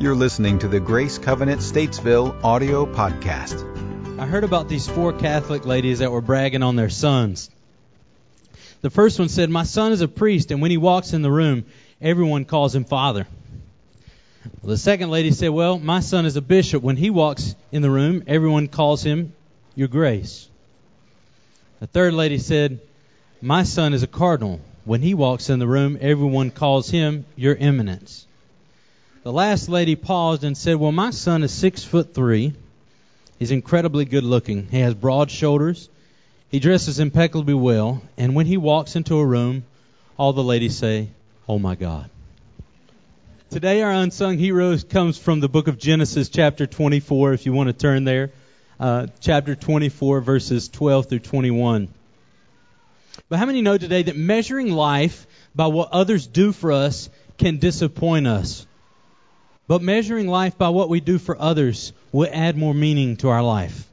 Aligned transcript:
You're 0.00 0.14
listening 0.14 0.60
to 0.60 0.68
the 0.68 0.80
Grace 0.80 1.18
Covenant 1.18 1.60
Statesville 1.60 2.42
audio 2.42 2.86
podcast. 2.86 4.18
I 4.18 4.24
heard 4.24 4.44
about 4.44 4.66
these 4.66 4.88
four 4.88 5.12
Catholic 5.12 5.66
ladies 5.66 5.98
that 5.98 6.10
were 6.10 6.22
bragging 6.22 6.62
on 6.62 6.74
their 6.74 6.88
sons. 6.88 7.50
The 8.80 8.88
first 8.88 9.18
one 9.18 9.28
said, 9.28 9.50
My 9.50 9.64
son 9.64 9.92
is 9.92 10.00
a 10.00 10.08
priest, 10.08 10.52
and 10.52 10.62
when 10.62 10.70
he 10.70 10.78
walks 10.78 11.12
in 11.12 11.20
the 11.20 11.30
room, 11.30 11.66
everyone 12.00 12.46
calls 12.46 12.74
him 12.74 12.86
father. 12.86 13.26
Well, 14.62 14.70
the 14.70 14.78
second 14.78 15.10
lady 15.10 15.32
said, 15.32 15.50
Well, 15.50 15.78
my 15.78 16.00
son 16.00 16.24
is 16.24 16.36
a 16.36 16.40
bishop. 16.40 16.82
When 16.82 16.96
he 16.96 17.10
walks 17.10 17.54
in 17.70 17.82
the 17.82 17.90
room, 17.90 18.24
everyone 18.26 18.68
calls 18.68 19.02
him 19.02 19.34
your 19.74 19.88
grace. 19.88 20.48
The 21.80 21.88
third 21.88 22.14
lady 22.14 22.38
said, 22.38 22.80
My 23.42 23.64
son 23.64 23.92
is 23.92 24.02
a 24.02 24.06
cardinal. 24.06 24.62
When 24.86 25.02
he 25.02 25.12
walks 25.12 25.50
in 25.50 25.58
the 25.58 25.68
room, 25.68 25.98
everyone 26.00 26.52
calls 26.52 26.88
him 26.88 27.26
your 27.36 27.54
eminence. 27.54 28.26
The 29.22 29.32
last 29.32 29.68
lady 29.68 29.96
paused 29.96 30.44
and 30.44 30.56
said, 30.56 30.76
Well, 30.76 30.92
my 30.92 31.10
son 31.10 31.42
is 31.42 31.52
six 31.52 31.84
foot 31.84 32.14
three. 32.14 32.54
He's 33.38 33.50
incredibly 33.50 34.06
good 34.06 34.24
looking. 34.24 34.68
He 34.70 34.80
has 34.80 34.94
broad 34.94 35.30
shoulders. 35.30 35.90
He 36.48 36.58
dresses 36.58 36.98
impeccably 36.98 37.52
well. 37.52 38.02
And 38.16 38.34
when 38.34 38.46
he 38.46 38.56
walks 38.56 38.96
into 38.96 39.18
a 39.18 39.26
room, 39.26 39.64
all 40.16 40.32
the 40.32 40.42
ladies 40.42 40.76
say, 40.76 41.10
Oh 41.46 41.58
my 41.58 41.74
God. 41.74 42.08
Today, 43.50 43.82
our 43.82 43.92
unsung 43.92 44.38
heroes 44.38 44.84
comes 44.84 45.18
from 45.18 45.40
the 45.40 45.48
book 45.48 45.68
of 45.68 45.76
Genesis, 45.76 46.30
chapter 46.30 46.66
24, 46.66 47.34
if 47.34 47.44
you 47.44 47.52
want 47.52 47.66
to 47.66 47.74
turn 47.74 48.04
there. 48.04 48.30
Uh, 48.78 49.08
chapter 49.20 49.54
24, 49.54 50.22
verses 50.22 50.68
12 50.68 51.08
through 51.10 51.18
21. 51.18 51.88
But 53.28 53.38
how 53.38 53.44
many 53.44 53.60
know 53.60 53.76
today 53.76 54.02
that 54.04 54.16
measuring 54.16 54.70
life 54.72 55.26
by 55.54 55.66
what 55.66 55.90
others 55.92 56.26
do 56.26 56.52
for 56.52 56.72
us 56.72 57.10
can 57.36 57.58
disappoint 57.58 58.26
us? 58.26 58.66
But 59.70 59.82
measuring 59.82 60.26
life 60.26 60.58
by 60.58 60.70
what 60.70 60.88
we 60.88 60.98
do 60.98 61.16
for 61.16 61.40
others 61.40 61.92
will 62.10 62.28
add 62.32 62.56
more 62.56 62.74
meaning 62.74 63.18
to 63.18 63.28
our 63.28 63.40
life. 63.40 63.88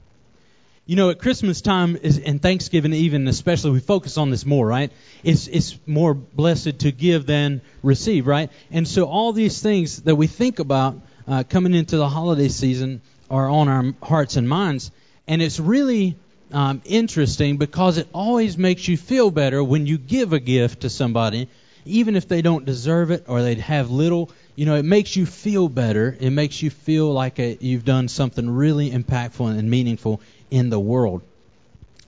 You 0.88 0.95
know, 0.95 1.11
at 1.11 1.19
Christmas 1.19 1.61
time 1.61 1.95
is, 1.97 2.17
and 2.17 2.42
Thanksgiving 2.42 2.94
even 2.94 3.28
especially, 3.28 3.69
we 3.69 3.80
focus 3.80 4.17
on 4.17 4.31
this 4.31 4.44
more, 4.44 4.66
right? 4.66 4.92
It's 5.23 5.47
it's 5.47 5.78
more 5.86 6.16
blessed 6.16 6.80
to 6.80 6.92
give 6.92 7.28
than 7.28 7.61
receive, 7.84 8.25
right? 8.25 8.50
And 8.72 8.88
so 8.88 9.06
all 9.06 9.34
these 9.34 9.61
things 9.61 10.02
that 10.02 10.16
we 10.16 10.25
think 10.25 10.58
about 10.58 11.00
uh, 11.28 11.44
coming 11.47 11.75
into 11.75 11.97
the 11.97 12.09
holiday 12.09 12.47
season 12.47 13.03
are 13.30 13.47
on 13.47 13.67
our 13.67 13.94
hearts 14.02 14.36
and 14.36 14.50
minds, 14.50 14.89
and 15.28 15.44
it's 15.44 15.59
really 15.59 16.17
um, 16.52 16.81
interesting 16.86 17.58
because 17.58 18.00
it 18.00 18.08
always 18.14 18.58
makes 18.58 18.88
you 18.88 18.97
feel 18.97 19.30
better 19.30 19.64
when 19.64 19.86
you 19.86 20.00
give 20.00 20.34
a 20.34 20.39
gift 20.39 20.81
to 20.81 20.89
somebody, 20.89 21.50
even 21.86 22.16
if 22.16 22.28
they 22.28 22.41
don't 22.41 22.66
deserve 22.66 23.12
it 23.12 23.25
or 23.28 23.44
they 23.44 23.53
have 23.53 23.91
little 23.91 24.31
you 24.58 24.66
know, 24.66 24.73
it 24.73 24.86
makes 24.86 25.16
you 25.16 25.27
feel 25.27 25.69
better. 25.69 26.17
It 26.19 26.31
makes 26.31 26.63
you 26.63 26.72
feel 26.72 27.13
like 27.13 27.38
a, 27.38 27.55
you've 27.61 27.86
done 27.86 28.08
something 28.08 28.50
really 28.50 28.89
impactful 28.89 29.55
and 29.55 29.69
meaningful 29.69 30.19
in 30.50 30.72
the 30.72 30.80
world. 30.80 31.22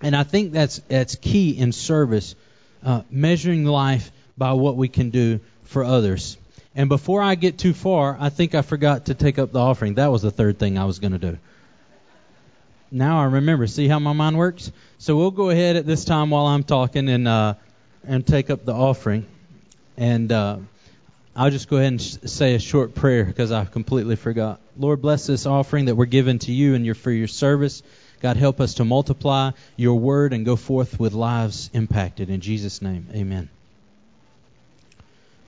And 0.01 0.15
I 0.15 0.23
think 0.23 0.51
that's 0.51 0.79
that's 0.87 1.15
key 1.15 1.51
in 1.51 1.71
service, 1.71 2.33
uh, 2.83 3.03
measuring 3.11 3.65
life 3.65 4.11
by 4.35 4.53
what 4.53 4.77
we 4.77 4.87
can 4.87 5.11
do 5.11 5.41
for 5.65 5.83
others. 5.83 6.37
And 6.73 6.89
before 6.89 7.21
I 7.21 7.35
get 7.35 7.59
too 7.59 7.73
far, 7.73 8.17
I 8.19 8.29
think 8.29 8.55
I 8.55 8.63
forgot 8.63 9.05
to 9.05 9.13
take 9.13 9.37
up 9.37 9.51
the 9.51 9.59
offering. 9.59 9.95
That 9.95 10.07
was 10.07 10.23
the 10.23 10.31
third 10.31 10.57
thing 10.57 10.79
I 10.79 10.85
was 10.85 10.97
going 10.97 11.11
to 11.11 11.19
do. 11.19 11.37
Now 12.89 13.21
I 13.21 13.25
remember. 13.25 13.67
See 13.67 13.87
how 13.87 13.99
my 13.99 14.13
mind 14.13 14.35
works. 14.35 14.71
So 14.97 15.15
we'll 15.15 15.29
go 15.29 15.51
ahead 15.51 15.75
at 15.75 15.85
this 15.85 16.03
time 16.03 16.31
while 16.31 16.47
I'm 16.47 16.63
talking 16.63 17.09
and 17.09 17.27
uh, 17.27 17.53
and 18.03 18.25
take 18.25 18.49
up 18.49 18.65
the 18.65 18.73
offering. 18.73 19.27
And 19.97 20.31
uh, 20.31 20.57
I'll 21.35 21.51
just 21.51 21.69
go 21.69 21.77
ahead 21.77 21.87
and 21.87 22.01
sh- 22.01 22.17
say 22.25 22.55
a 22.55 22.59
short 22.59 22.95
prayer 22.95 23.23
because 23.23 23.51
I 23.51 23.65
completely 23.65 24.15
forgot. 24.15 24.59
Lord, 24.77 25.01
bless 25.01 25.27
this 25.27 25.45
offering 25.45 25.85
that 25.85 25.95
we're 25.95 26.05
given 26.05 26.39
to 26.39 26.51
you 26.51 26.75
and 26.75 26.85
your, 26.85 26.95
for 26.95 27.11
your 27.11 27.27
service. 27.27 27.83
God, 28.21 28.35
help 28.35 28.59
us 28.59 28.75
to 28.75 28.85
multiply 28.85 29.51
your 29.77 29.99
word 29.99 30.33
and 30.33 30.45
go 30.45 30.55
forth 30.55 30.99
with 30.99 31.13
lives 31.13 31.69
impacted. 31.73 32.29
In 32.29 32.41
Jesus' 32.41 32.81
name, 32.81 33.07
amen. 33.13 33.49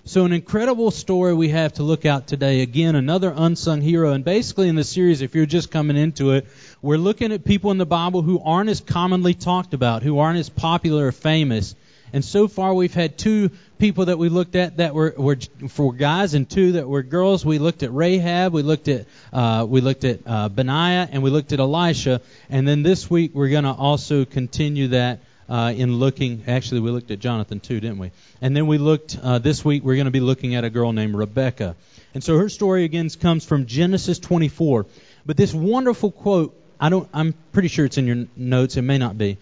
So, 0.04 0.26
an 0.26 0.32
incredible 0.32 0.90
story 0.90 1.36
we 1.36 1.50
have 1.50 1.74
to 1.74 1.84
look 1.84 2.06
at 2.06 2.26
today. 2.26 2.62
Again, 2.62 2.96
another 2.96 3.32
unsung 3.36 3.82
hero. 3.82 4.14
And 4.14 4.26
basically, 4.26 4.68
in 4.68 4.76
the 4.76 4.84
series, 4.84 5.22
if 5.22 5.36
you're 5.36 5.46
just 5.46 5.70
coming 5.70 5.96
into 5.96 6.32
it, 6.32 6.48
we're 6.82 6.98
looking 6.98 7.32
at 7.32 7.46
people 7.46 7.70
in 7.70 7.78
the 7.78 7.86
Bible 7.86 8.24
who 8.24 8.40
aren't 8.40 8.72
as 8.72 8.82
commonly 8.82 9.36
talked 9.36 9.76
about, 9.76 10.02
who 10.02 10.18
aren't 10.18 10.40
as 10.40 10.50
popular 10.50 11.08
or 11.08 11.12
famous. 11.12 11.76
And 12.14 12.26
so 12.26 12.48
far, 12.48 12.74
we've 12.74 12.94
had 12.94 13.18
two 13.18 13.52
people 13.82 14.06
that 14.06 14.20
we 14.20 14.30
looked 14.30 14.56
at 14.56 14.78
that 14.78 14.94
were, 14.94 15.12
were 15.18 15.40
for 15.68 15.92
guys, 15.92 16.36
and 16.36 16.48
two 16.48 16.74
that 16.74 16.88
were 16.88 17.02
girls. 17.02 17.44
We 17.44 17.58
looked 17.58 17.82
at 17.82 17.92
Rahab, 17.92 18.54
we 18.54 18.62
looked 18.62 18.88
at 18.88 19.08
uh, 19.34 19.66
we 19.68 19.82
looked 19.82 20.04
at 20.04 20.20
uh, 20.24 20.50
Benaiah, 20.50 21.10
and 21.12 21.24
we 21.24 21.32
looked 21.32 21.52
at 21.52 21.60
Elisha. 21.60 22.22
And 22.52 22.68
then 22.68 22.84
this 22.84 23.10
week, 23.10 23.32
we're 23.34 23.50
going 23.50 23.64
to 23.64 23.72
also 23.72 24.24
continue 24.24 24.90
that 24.90 25.22
uh, 25.50 25.74
in 25.76 25.96
looking. 25.96 26.44
Actually, 26.46 26.82
we 26.82 26.92
looked 26.92 27.10
at 27.10 27.18
Jonathan 27.18 27.60
too, 27.60 27.80
didn't 27.80 27.98
we? 27.98 28.12
And 28.40 28.56
then 28.56 28.68
we 28.68 28.78
looked 28.78 29.18
uh, 29.18 29.40
this 29.40 29.66
week. 29.66 29.84
We're 29.84 29.96
going 29.96 30.06
to 30.06 30.12
be 30.12 30.20
looking 30.20 30.54
at 30.54 30.64
a 30.64 30.70
girl 30.70 30.94
named 30.94 31.16
Rebekah. 31.16 31.76
And 32.14 32.24
so 32.24 32.38
her 32.38 32.50
story 32.50 32.84
again 32.84 33.10
comes 33.10 33.46
from 33.46 33.66
Genesis 33.66 34.20
24. 34.20 34.86
But 35.26 35.38
this 35.38 35.56
wonderful 35.56 36.12
quote, 36.12 36.56
I 36.80 36.90
don't. 36.90 37.10
I'm 37.16 37.34
pretty 37.52 37.68
sure 37.68 37.86
it's 37.86 37.98
in 37.98 38.06
your 38.06 38.28
notes. 38.36 38.78
It 38.78 38.84
may 38.84 39.00
not 39.00 39.18
be 39.18 39.40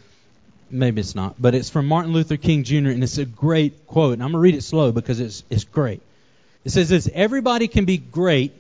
maybe 0.72 1.02
it's 1.02 1.16
not, 1.16 1.35
but 1.40 1.56
it's 1.56 1.69
from 1.69 1.88
Martin 1.88 2.13
Luther 2.13 2.38
King 2.38 2.63
Jr. 2.63 2.90
and 2.90 3.03
it's 3.03 3.18
a 3.18 3.25
great 3.25 3.88
quote. 3.88 4.13
And 4.13 4.24
I'm 4.24 4.30
gonna 4.30 4.41
read 4.41 4.56
it 4.56 4.63
slow 4.63 4.91
because 4.91 5.19
it's 5.19 5.44
it's 5.50 5.63
great. 5.63 6.02
It 6.66 6.72
says 6.72 6.90
this: 6.90 7.09
Everybody 7.13 7.68
can 7.68 7.85
be 7.85 7.97
great 7.97 8.53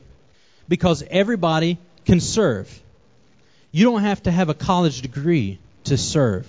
because 0.67 1.03
everybody 1.09 1.77
can 2.05 2.19
serve. 2.19 2.81
You 3.71 3.85
don't 3.85 4.01
have 4.01 4.23
to 4.23 4.31
have 4.31 4.49
a 4.49 4.53
college 4.53 5.01
degree 5.01 5.59
to 5.85 5.97
serve. 5.97 6.47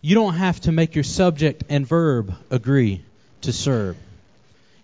You 0.00 0.14
don't 0.14 0.34
have 0.34 0.60
to 0.62 0.72
make 0.72 0.94
your 0.94 1.04
subject 1.04 1.64
and 1.68 1.86
verb 1.86 2.34
agree 2.50 3.02
to 3.42 3.52
serve. 3.52 3.96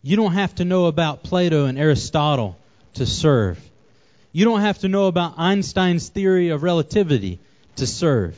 You 0.03 0.17
don't 0.17 0.33
have 0.33 0.55
to 0.57 0.65
know 0.65 0.87
about 0.87 1.23
Plato 1.23 1.67
and 1.67 1.79
Aristotle 1.79 2.57
to 2.95 3.07
serve. 3.07 3.61
You 4.33 4.45
don't 4.45 4.61
have 4.61 4.79
to 4.79 4.89
know 4.89 5.07
about 5.07 5.35
Einstein's 5.37 6.09
theory 6.09 6.49
of 6.49 6.63
relativity 6.63 7.39
to 7.77 7.87
serve. 7.87 8.37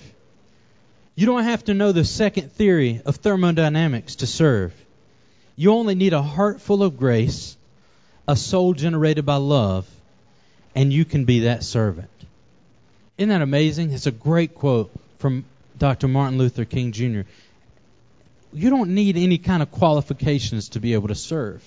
You 1.15 1.27
don't 1.27 1.45
have 1.45 1.65
to 1.65 1.75
know 1.75 1.93
the 1.93 2.05
second 2.05 2.53
theory 2.53 3.03
of 3.05 3.17
thermodynamics 3.17 4.17
to 4.17 4.27
serve. 4.27 4.73
You 5.56 5.73
only 5.73 5.95
need 5.95 6.15
a 6.15 6.23
heart 6.23 6.61
full 6.61 6.83
of 6.83 6.97
grace, 6.97 7.56
a 8.27 8.34
soul 8.34 8.73
generated 8.73 9.27
by 9.27 9.37
love, 9.37 9.87
and 10.75 10.93
you 10.93 11.05
can 11.05 11.27
be 11.27 11.41
that 11.41 11.65
servant. 11.65 12.09
Isn't 13.19 13.28
that 13.28 13.43
amazing? 13.43 13.93
It's 13.93 14.06
a 14.06 14.11
great 14.11 14.55
quote 14.55 14.91
from 15.19 15.45
Dr. 15.78 16.09
Martin 16.09 16.39
Luther 16.39 16.65
King 16.65 16.93
Jr. 16.93 17.21
You 18.55 18.71
don't 18.71 18.94
need 18.94 19.17
any 19.19 19.37
kind 19.37 19.62
of 19.62 19.71
qualifications 19.71 20.71
to 20.71 20.81
be 20.81 20.94
able 20.94 21.09
to 21.09 21.15
serve. 21.15 21.62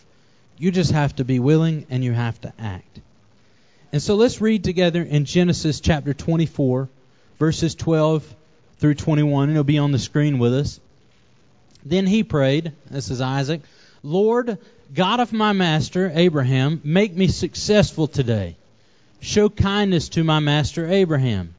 You 0.58 0.72
just 0.72 0.92
have 0.92 1.16
to 1.18 1.26
be 1.26 1.40
willing 1.40 1.86
and 1.92 2.04
you 2.04 2.14
have 2.14 2.40
to 2.42 2.54
act. 2.58 3.00
And 3.92 4.02
so 4.02 4.16
let's 4.16 4.42
read 4.42 4.64
together 4.64 5.04
in 5.04 5.26
Genesis 5.26 5.80
chapter 5.80 6.14
24, 6.14 6.90
verses 7.38 7.76
12 7.76 8.36
through 8.80 8.96
21, 8.96 9.44
and 9.44 9.52
it'll 9.54 9.64
be 9.64 9.78
on 9.78 9.92
the 9.92 10.00
screen 10.00 10.40
with 10.40 10.54
us. 10.54 10.80
Then 11.84 12.08
he 12.08 12.24
prayed, 12.24 12.74
this 12.90 13.10
is 13.10 13.22
Isaac, 13.22 13.62
Lord, 14.04 14.58
God 14.94 15.20
of 15.20 15.34
my 15.34 15.54
master, 15.54 16.12
Abraham, 16.14 16.82
make 16.84 17.16
me 17.16 17.28
successful 17.28 18.08
today. 18.08 18.56
Show 19.20 19.50
kindness 19.50 20.10
to 20.10 20.24
my 20.24 20.40
master 20.40 20.88
Abraham. 20.88 21.56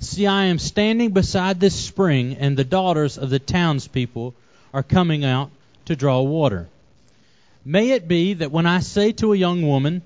See, 0.00 0.26
I 0.26 0.44
am 0.44 0.58
standing 0.58 1.10
beside 1.10 1.58
this 1.58 1.74
spring, 1.74 2.36
and 2.38 2.56
the 2.56 2.64
daughters 2.64 3.18
of 3.18 3.30
the 3.30 3.38
townspeople 3.38 4.34
are 4.72 4.82
coming 4.82 5.24
out 5.24 5.50
to 5.86 5.96
draw 5.96 6.20
water. 6.22 6.68
May 7.64 7.90
it 7.90 8.08
be 8.08 8.34
that 8.34 8.52
when 8.52 8.66
I 8.66 8.80
say 8.80 9.12
to 9.12 9.32
a 9.32 9.36
young 9.36 9.66
woman, 9.66 10.02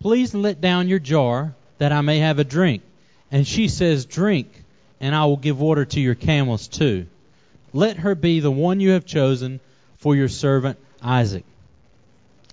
Please 0.00 0.34
let 0.34 0.60
down 0.60 0.88
your 0.88 0.98
jar, 0.98 1.54
that 1.78 1.92
I 1.92 2.02
may 2.02 2.18
have 2.18 2.38
a 2.38 2.44
drink, 2.44 2.82
and 3.30 3.46
she 3.46 3.68
says, 3.68 4.04
Drink, 4.04 4.63
and 5.04 5.14
I 5.14 5.26
will 5.26 5.36
give 5.36 5.60
water 5.60 5.84
to 5.84 6.00
your 6.00 6.14
camels 6.14 6.66
too. 6.66 7.04
Let 7.74 7.98
her 7.98 8.14
be 8.14 8.40
the 8.40 8.50
one 8.50 8.80
you 8.80 8.92
have 8.92 9.04
chosen 9.04 9.60
for 9.98 10.16
your 10.16 10.30
servant 10.30 10.78
Isaac. 11.02 11.44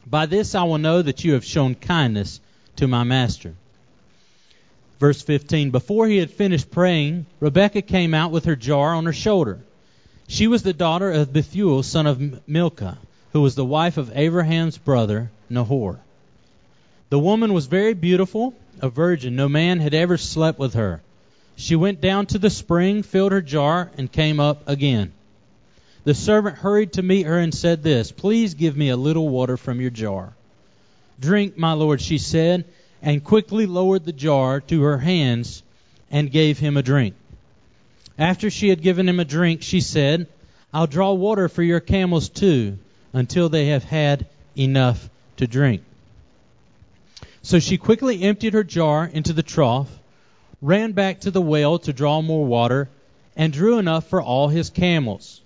By 0.05 0.25
this 0.25 0.53
I 0.53 0.63
will 0.63 0.77
know 0.77 1.01
that 1.01 1.23
you 1.23 1.31
have 1.35 1.45
shown 1.45 1.75
kindness 1.75 2.41
to 2.75 2.89
my 2.89 3.05
master. 3.05 3.53
Verse 4.99 5.21
15 5.21 5.71
Before 5.71 6.07
he 6.07 6.17
had 6.17 6.29
finished 6.29 6.69
praying, 6.69 7.25
Rebekah 7.39 7.83
came 7.83 8.13
out 8.13 8.31
with 8.31 8.43
her 8.43 8.57
jar 8.57 8.95
on 8.95 9.05
her 9.05 9.13
shoulder. 9.13 9.59
She 10.27 10.47
was 10.47 10.61
the 10.61 10.73
daughter 10.73 11.09
of 11.09 11.31
Bethuel, 11.31 11.83
son 11.83 12.05
of 12.05 12.45
Milcah, 12.49 12.97
who 13.31 13.41
was 13.41 13.55
the 13.55 13.63
wife 13.63 13.95
of 13.95 14.11
Abraham's 14.13 14.77
brother, 14.77 15.31
Nahor. 15.49 16.01
The 17.11 17.19
woman 17.19 17.53
was 17.53 17.67
very 17.67 17.93
beautiful, 17.93 18.53
a 18.81 18.89
virgin. 18.89 19.37
No 19.37 19.47
man 19.47 19.79
had 19.79 19.93
ever 19.93 20.17
slept 20.17 20.59
with 20.59 20.73
her. 20.73 21.01
She 21.55 21.75
went 21.75 22.01
down 22.01 22.25
to 22.27 22.39
the 22.39 22.49
spring, 22.49 23.03
filled 23.03 23.31
her 23.31 23.41
jar, 23.41 23.91
and 23.97 24.11
came 24.11 24.39
up 24.39 24.67
again. 24.67 25.11
The 26.03 26.13
servant 26.13 26.57
hurried 26.57 26.93
to 26.93 27.03
meet 27.03 27.25
her 27.25 27.37
and 27.37 27.53
said 27.53 27.83
this 27.83 28.11
Please 28.11 28.53
give 28.53 28.75
me 28.75 28.89
a 28.89 28.97
little 28.97 29.29
water 29.29 29.57
from 29.57 29.79
your 29.79 29.91
jar. 29.91 30.33
Drink, 31.19 31.57
my 31.57 31.73
lord, 31.73 32.01
she 32.01 32.17
said, 32.17 32.65
and 33.01 33.23
quickly 33.23 33.65
lowered 33.65 34.05
the 34.05 34.11
jar 34.11 34.61
to 34.61 34.81
her 34.81 34.97
hands 34.97 35.61
and 36.09 36.31
gave 36.31 36.57
him 36.59 36.77
a 36.77 36.83
drink. 36.83 37.15
After 38.17 38.49
she 38.49 38.69
had 38.69 38.81
given 38.81 39.07
him 39.07 39.19
a 39.19 39.25
drink, 39.25 39.61
she 39.61 39.81
said, 39.81 40.27
I'll 40.73 40.87
draw 40.87 41.13
water 41.13 41.49
for 41.49 41.63
your 41.63 41.79
camels 41.79 42.29
too, 42.29 42.77
until 43.13 43.49
they 43.49 43.67
have 43.67 43.83
had 43.83 44.25
enough 44.57 45.09
to 45.37 45.47
drink. 45.47 45.83
So 47.43 47.59
she 47.59 47.77
quickly 47.77 48.21
emptied 48.21 48.53
her 48.53 48.63
jar 48.63 49.05
into 49.05 49.33
the 49.33 49.43
trough, 49.43 49.89
ran 50.61 50.91
back 50.91 51.21
to 51.21 51.31
the 51.31 51.41
well 51.41 51.79
to 51.79 51.93
draw 51.93 52.21
more 52.21 52.45
water, 52.45 52.89
and 53.35 53.51
drew 53.51 53.79
enough 53.79 54.07
for 54.07 54.21
all 54.21 54.47
his 54.47 54.69
camels. 54.69 55.41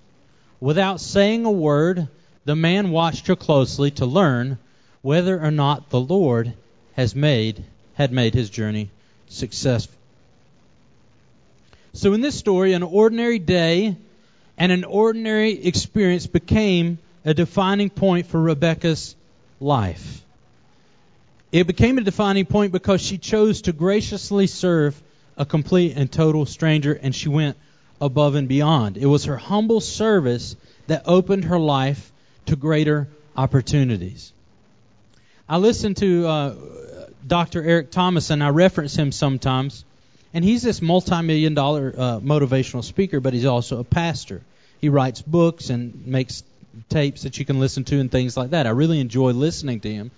Without 0.59 0.99
saying 0.99 1.45
a 1.45 1.51
word, 1.51 2.07
the 2.45 2.55
man 2.55 2.91
watched 2.91 3.27
her 3.27 3.35
closely 3.35 3.91
to 3.91 4.05
learn 4.05 4.57
whether 5.01 5.39
or 5.39 5.51
not 5.51 5.89
the 5.89 5.99
Lord 5.99 6.53
has 6.93 7.15
made 7.15 7.63
had 7.93 8.11
made 8.11 8.33
his 8.33 8.49
journey 8.49 8.89
successful. 9.27 9.95
So 11.93 12.13
in 12.13 12.21
this 12.21 12.35
story, 12.35 12.73
an 12.73 12.83
ordinary 12.83 13.39
day 13.39 13.95
and 14.57 14.71
an 14.71 14.83
ordinary 14.83 15.51
experience 15.65 16.27
became 16.27 16.97
a 17.23 17.33
defining 17.33 17.89
point 17.89 18.27
for 18.27 18.41
Rebekah's 18.41 19.15
life. 19.59 20.24
It 21.55 21.67
became 21.67 21.97
a 21.97 22.01
defining 22.01 22.45
point 22.45 22.73
because 22.73 22.99
she 22.99 23.17
chose 23.17 23.61
to 23.61 23.71
graciously 23.71 24.45
serve 24.45 25.01
a 25.37 25.45
complete 25.45 25.95
and 25.95 26.11
total 26.11 26.45
stranger, 26.45 26.91
and 26.91 27.15
she 27.15 27.29
went 27.29 27.55
above 28.01 28.35
and 28.35 28.49
beyond. 28.49 28.97
It 28.97 29.05
was 29.05 29.23
her 29.23 29.37
humble 29.37 29.79
service 29.79 30.57
that 30.87 31.03
opened 31.05 31.45
her 31.45 31.57
life 31.57 32.11
to 32.47 32.57
greater 32.57 33.07
opportunities. 33.37 34.33
I 35.47 35.55
listen 35.55 35.93
to 35.93 36.27
uh, 36.27 36.55
Dr. 37.25 37.63
Eric 37.63 37.89
Thomas, 37.89 38.31
and 38.31 38.43
I 38.43 38.49
reference 38.49 38.93
him 38.97 39.13
sometimes. 39.13 39.85
And 40.33 40.43
he's 40.43 40.61
this 40.61 40.81
multi-million 40.81 41.53
dollar 41.53 41.95
uh, 41.97 42.19
motivational 42.19 42.83
speaker, 42.83 43.21
but 43.21 43.31
he's 43.31 43.45
also 43.45 43.79
a 43.79 43.85
pastor. 43.85 44.41
He 44.81 44.89
writes 44.89 45.21
books 45.21 45.69
and 45.69 46.05
makes 46.05 46.43
tapes 46.89 47.23
that 47.23 47.39
you 47.39 47.45
can 47.45 47.61
listen 47.61 47.85
to 47.85 47.99
and 48.01 48.11
things 48.11 48.35
like 48.35 48.49
that. 48.49 48.67
I 48.67 48.71
really 48.71 48.99
enjoy 48.99 49.31
listening 49.31 49.79
to 49.79 49.89
him. 49.89 50.11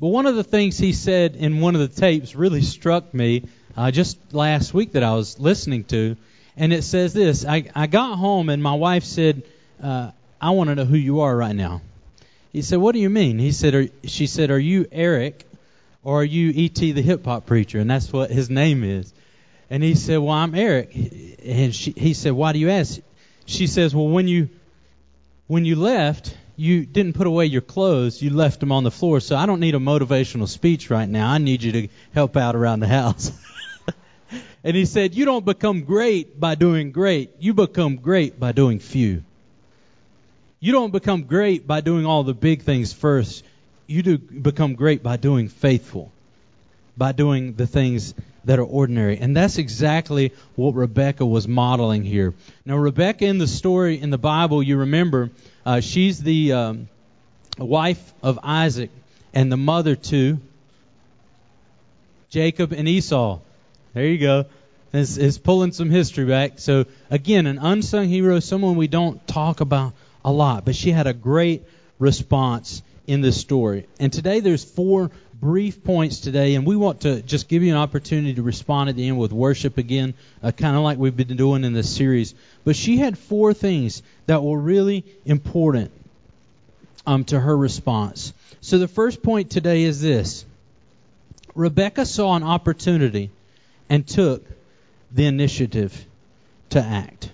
But 0.00 0.08
one 0.08 0.26
of 0.26 0.36
the 0.36 0.44
things 0.44 0.78
he 0.78 0.92
said 0.92 1.34
in 1.34 1.60
one 1.60 1.74
of 1.74 1.80
the 1.80 2.00
tapes 2.00 2.34
really 2.34 2.62
struck 2.62 3.12
me 3.12 3.44
uh, 3.76 3.90
just 3.90 4.16
last 4.32 4.72
week 4.72 4.92
that 4.92 5.02
I 5.02 5.14
was 5.14 5.40
listening 5.40 5.84
to. 5.84 6.16
And 6.56 6.72
it 6.72 6.82
says 6.82 7.12
this 7.12 7.44
I, 7.44 7.64
I 7.74 7.86
got 7.86 8.16
home 8.16 8.48
and 8.48 8.62
my 8.62 8.74
wife 8.74 9.04
said, 9.04 9.42
uh, 9.82 10.10
I 10.40 10.50
want 10.50 10.68
to 10.68 10.76
know 10.76 10.84
who 10.84 10.96
you 10.96 11.20
are 11.20 11.36
right 11.36 11.54
now. 11.54 11.82
He 12.52 12.62
said, 12.62 12.78
What 12.78 12.92
do 12.92 13.00
you 13.00 13.10
mean? 13.10 13.38
He 13.38 13.52
said, 13.52 13.74
are, 13.74 13.88
She 14.04 14.26
said, 14.26 14.50
Are 14.50 14.58
you 14.58 14.86
Eric 14.92 15.44
or 16.04 16.20
are 16.20 16.24
you 16.24 16.52
E.T. 16.54 16.92
the 16.92 17.02
hip 17.02 17.24
hop 17.24 17.46
preacher? 17.46 17.78
And 17.78 17.90
that's 17.90 18.12
what 18.12 18.30
his 18.30 18.48
name 18.48 18.84
is. 18.84 19.12
And 19.68 19.82
he 19.82 19.94
said, 19.94 20.18
Well, 20.18 20.32
I'm 20.32 20.54
Eric. 20.54 20.94
And 21.44 21.74
she, 21.74 21.92
he 21.96 22.14
said, 22.14 22.32
Why 22.32 22.52
do 22.52 22.58
you 22.58 22.70
ask? 22.70 23.00
She 23.46 23.66
says, 23.66 23.94
Well, 23.94 24.08
when 24.08 24.28
you 24.28 24.48
when 25.46 25.64
you 25.64 25.76
left, 25.76 26.36
you 26.58 26.84
didn't 26.84 27.12
put 27.12 27.28
away 27.28 27.46
your 27.46 27.60
clothes. 27.60 28.20
You 28.20 28.30
left 28.30 28.58
them 28.58 28.72
on 28.72 28.82
the 28.82 28.90
floor. 28.90 29.20
So 29.20 29.36
I 29.36 29.46
don't 29.46 29.60
need 29.60 29.76
a 29.76 29.78
motivational 29.78 30.48
speech 30.48 30.90
right 30.90 31.08
now. 31.08 31.30
I 31.30 31.38
need 31.38 31.62
you 31.62 31.70
to 31.72 31.88
help 32.12 32.36
out 32.36 32.56
around 32.56 32.80
the 32.80 32.88
house. 32.88 33.30
and 34.64 34.76
he 34.76 34.84
said, 34.84 35.14
You 35.14 35.24
don't 35.24 35.44
become 35.44 35.84
great 35.84 36.38
by 36.38 36.56
doing 36.56 36.90
great. 36.90 37.30
You 37.38 37.54
become 37.54 37.96
great 37.96 38.40
by 38.40 38.50
doing 38.50 38.80
few. 38.80 39.22
You 40.58 40.72
don't 40.72 40.90
become 40.90 41.22
great 41.22 41.64
by 41.64 41.80
doing 41.80 42.04
all 42.06 42.24
the 42.24 42.34
big 42.34 42.62
things 42.62 42.92
first. 42.92 43.44
You 43.86 44.02
do 44.02 44.18
become 44.18 44.74
great 44.74 45.00
by 45.00 45.16
doing 45.16 45.48
faithful, 45.48 46.10
by 46.96 47.12
doing 47.12 47.54
the 47.54 47.68
things 47.68 48.14
that 48.48 48.58
are 48.58 48.64
ordinary. 48.64 49.18
And 49.18 49.36
that's 49.36 49.58
exactly 49.58 50.32
what 50.56 50.74
Rebekah 50.74 51.26
was 51.26 51.46
modeling 51.46 52.02
here. 52.02 52.32
Now, 52.64 52.78
Rebekah 52.78 53.26
in 53.26 53.36
the 53.36 53.46
story 53.46 54.00
in 54.00 54.08
the 54.08 54.16
Bible, 54.16 54.62
you 54.62 54.78
remember, 54.78 55.30
uh, 55.66 55.80
she's 55.80 56.18
the 56.22 56.54
um, 56.54 56.88
wife 57.58 58.00
of 58.22 58.38
Isaac 58.42 58.88
and 59.34 59.52
the 59.52 59.58
mother 59.58 59.96
to 59.96 60.38
Jacob 62.30 62.72
and 62.72 62.88
Esau. 62.88 63.40
There 63.92 64.06
you 64.06 64.16
go. 64.16 64.46
It's, 64.94 65.18
it's 65.18 65.36
pulling 65.36 65.72
some 65.72 65.90
history 65.90 66.24
back. 66.24 66.58
So, 66.58 66.86
again, 67.10 67.46
an 67.46 67.58
unsung 67.58 68.08
hero, 68.08 68.40
someone 68.40 68.76
we 68.76 68.88
don't 68.88 69.26
talk 69.28 69.60
about 69.60 69.92
a 70.24 70.32
lot, 70.32 70.64
but 70.64 70.74
she 70.74 70.90
had 70.90 71.06
a 71.06 71.12
great 71.12 71.64
response 71.98 72.80
in 73.06 73.20
this 73.20 73.38
story. 73.38 73.86
And 74.00 74.10
today 74.10 74.40
there's 74.40 74.64
four 74.64 75.10
brief 75.40 75.84
points 75.84 76.20
today, 76.20 76.54
and 76.54 76.66
we 76.66 76.76
want 76.76 77.02
to 77.02 77.22
just 77.22 77.48
give 77.48 77.62
you 77.62 77.70
an 77.70 77.78
opportunity 77.78 78.34
to 78.34 78.42
respond 78.42 78.88
at 78.88 78.96
the 78.96 79.06
end 79.06 79.18
with 79.18 79.32
worship 79.32 79.78
again, 79.78 80.14
uh, 80.42 80.50
kind 80.50 80.76
of 80.76 80.82
like 80.82 80.98
we've 80.98 81.16
been 81.16 81.36
doing 81.36 81.64
in 81.64 81.72
this 81.72 81.94
series. 81.94 82.34
But 82.64 82.76
she 82.76 82.96
had 82.96 83.16
four 83.16 83.54
things 83.54 84.02
that 84.26 84.42
were 84.42 84.58
really 84.58 85.04
important 85.24 85.92
um, 87.06 87.24
to 87.24 87.38
her 87.38 87.56
response. 87.56 88.32
So 88.60 88.78
the 88.78 88.88
first 88.88 89.22
point 89.22 89.50
today 89.50 89.84
is 89.84 90.00
this 90.00 90.44
Rebekah 91.54 92.06
saw 92.06 92.34
an 92.34 92.42
opportunity 92.42 93.30
and 93.88 94.06
took 94.06 94.44
the 95.12 95.26
initiative 95.26 96.04
to 96.70 96.80
act. 96.80 97.30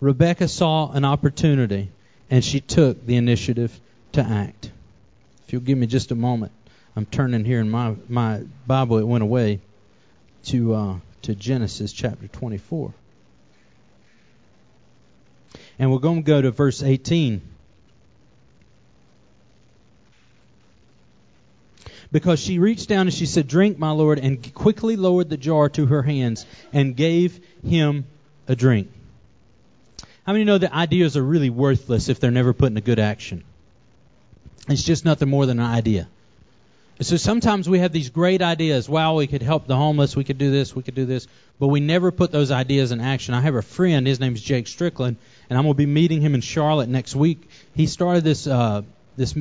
Rebekah 0.00 0.48
saw 0.48 0.92
an 0.92 1.04
opportunity 1.04 1.90
and 2.30 2.44
she 2.44 2.60
took 2.60 3.04
the 3.06 3.16
initiative 3.16 3.78
to 4.12 4.20
act. 4.22 4.70
If 5.46 5.52
you'll 5.52 5.62
give 5.62 5.78
me 5.78 5.86
just 5.86 6.10
a 6.10 6.14
moment. 6.14 6.52
I'm 6.96 7.06
turning 7.06 7.44
here 7.44 7.60
in 7.60 7.70
my 7.70 7.96
my 8.08 8.44
Bible. 8.66 8.98
It 8.98 9.06
went 9.06 9.22
away 9.22 9.60
to 10.44 10.74
uh, 10.74 10.96
to 11.22 11.34
Genesis 11.34 11.92
chapter 11.92 12.28
24, 12.28 12.94
and 15.78 15.90
we're 15.90 15.98
going 15.98 16.22
to 16.22 16.26
go 16.26 16.40
to 16.40 16.50
verse 16.50 16.82
18. 16.82 17.42
Because 22.12 22.38
she 22.38 22.60
reached 22.60 22.88
down 22.88 23.08
and 23.08 23.12
she 23.14 23.26
said, 23.26 23.48
Drink, 23.48 23.76
my 23.76 23.90
Lord, 23.90 24.20
and 24.20 24.54
quickly 24.54 24.94
lowered 24.94 25.28
the 25.28 25.36
jar 25.36 25.68
to 25.70 25.86
her 25.86 26.00
hands 26.00 26.46
and 26.72 26.94
gave 26.94 27.40
him 27.66 28.06
a 28.46 28.54
drink. 28.54 28.88
How 30.24 30.32
many 30.32 30.44
know 30.44 30.58
that 30.58 30.72
ideas 30.72 31.16
are 31.16 31.24
really 31.24 31.50
worthless 31.50 32.08
if 32.08 32.20
they're 32.20 32.30
never 32.30 32.52
put 32.52 32.66
into 32.66 32.82
good 32.82 33.00
action? 33.00 33.42
It's 34.68 34.84
just 34.84 35.04
nothing 35.04 35.28
more 35.28 35.44
than 35.44 35.58
an 35.58 35.66
idea. 35.66 36.08
So 37.00 37.16
sometimes 37.16 37.68
we 37.68 37.80
have 37.80 37.92
these 37.92 38.10
great 38.10 38.40
ideas. 38.40 38.88
Wow, 38.88 39.16
we 39.16 39.26
could 39.26 39.42
help 39.42 39.66
the 39.66 39.76
homeless. 39.76 40.14
We 40.14 40.22
could 40.22 40.38
do 40.38 40.52
this. 40.52 40.76
We 40.76 40.82
could 40.84 40.94
do 40.94 41.06
this. 41.06 41.26
But 41.58 41.68
we 41.68 41.80
never 41.80 42.12
put 42.12 42.30
those 42.30 42.52
ideas 42.52 42.92
in 42.92 43.00
action. 43.00 43.34
I 43.34 43.40
have 43.40 43.56
a 43.56 43.62
friend. 43.62 44.06
His 44.06 44.20
name 44.20 44.34
is 44.34 44.42
Jake 44.42 44.68
Strickland, 44.68 45.16
and 45.50 45.58
I'm 45.58 45.64
going 45.64 45.74
to 45.74 45.78
be 45.78 45.86
meeting 45.86 46.20
him 46.20 46.34
in 46.34 46.40
Charlotte 46.40 46.88
next 46.88 47.16
week. 47.16 47.48
He 47.74 47.86
started 47.86 48.22
this 48.22 48.46
uh, 48.46 48.82
this 49.16 49.34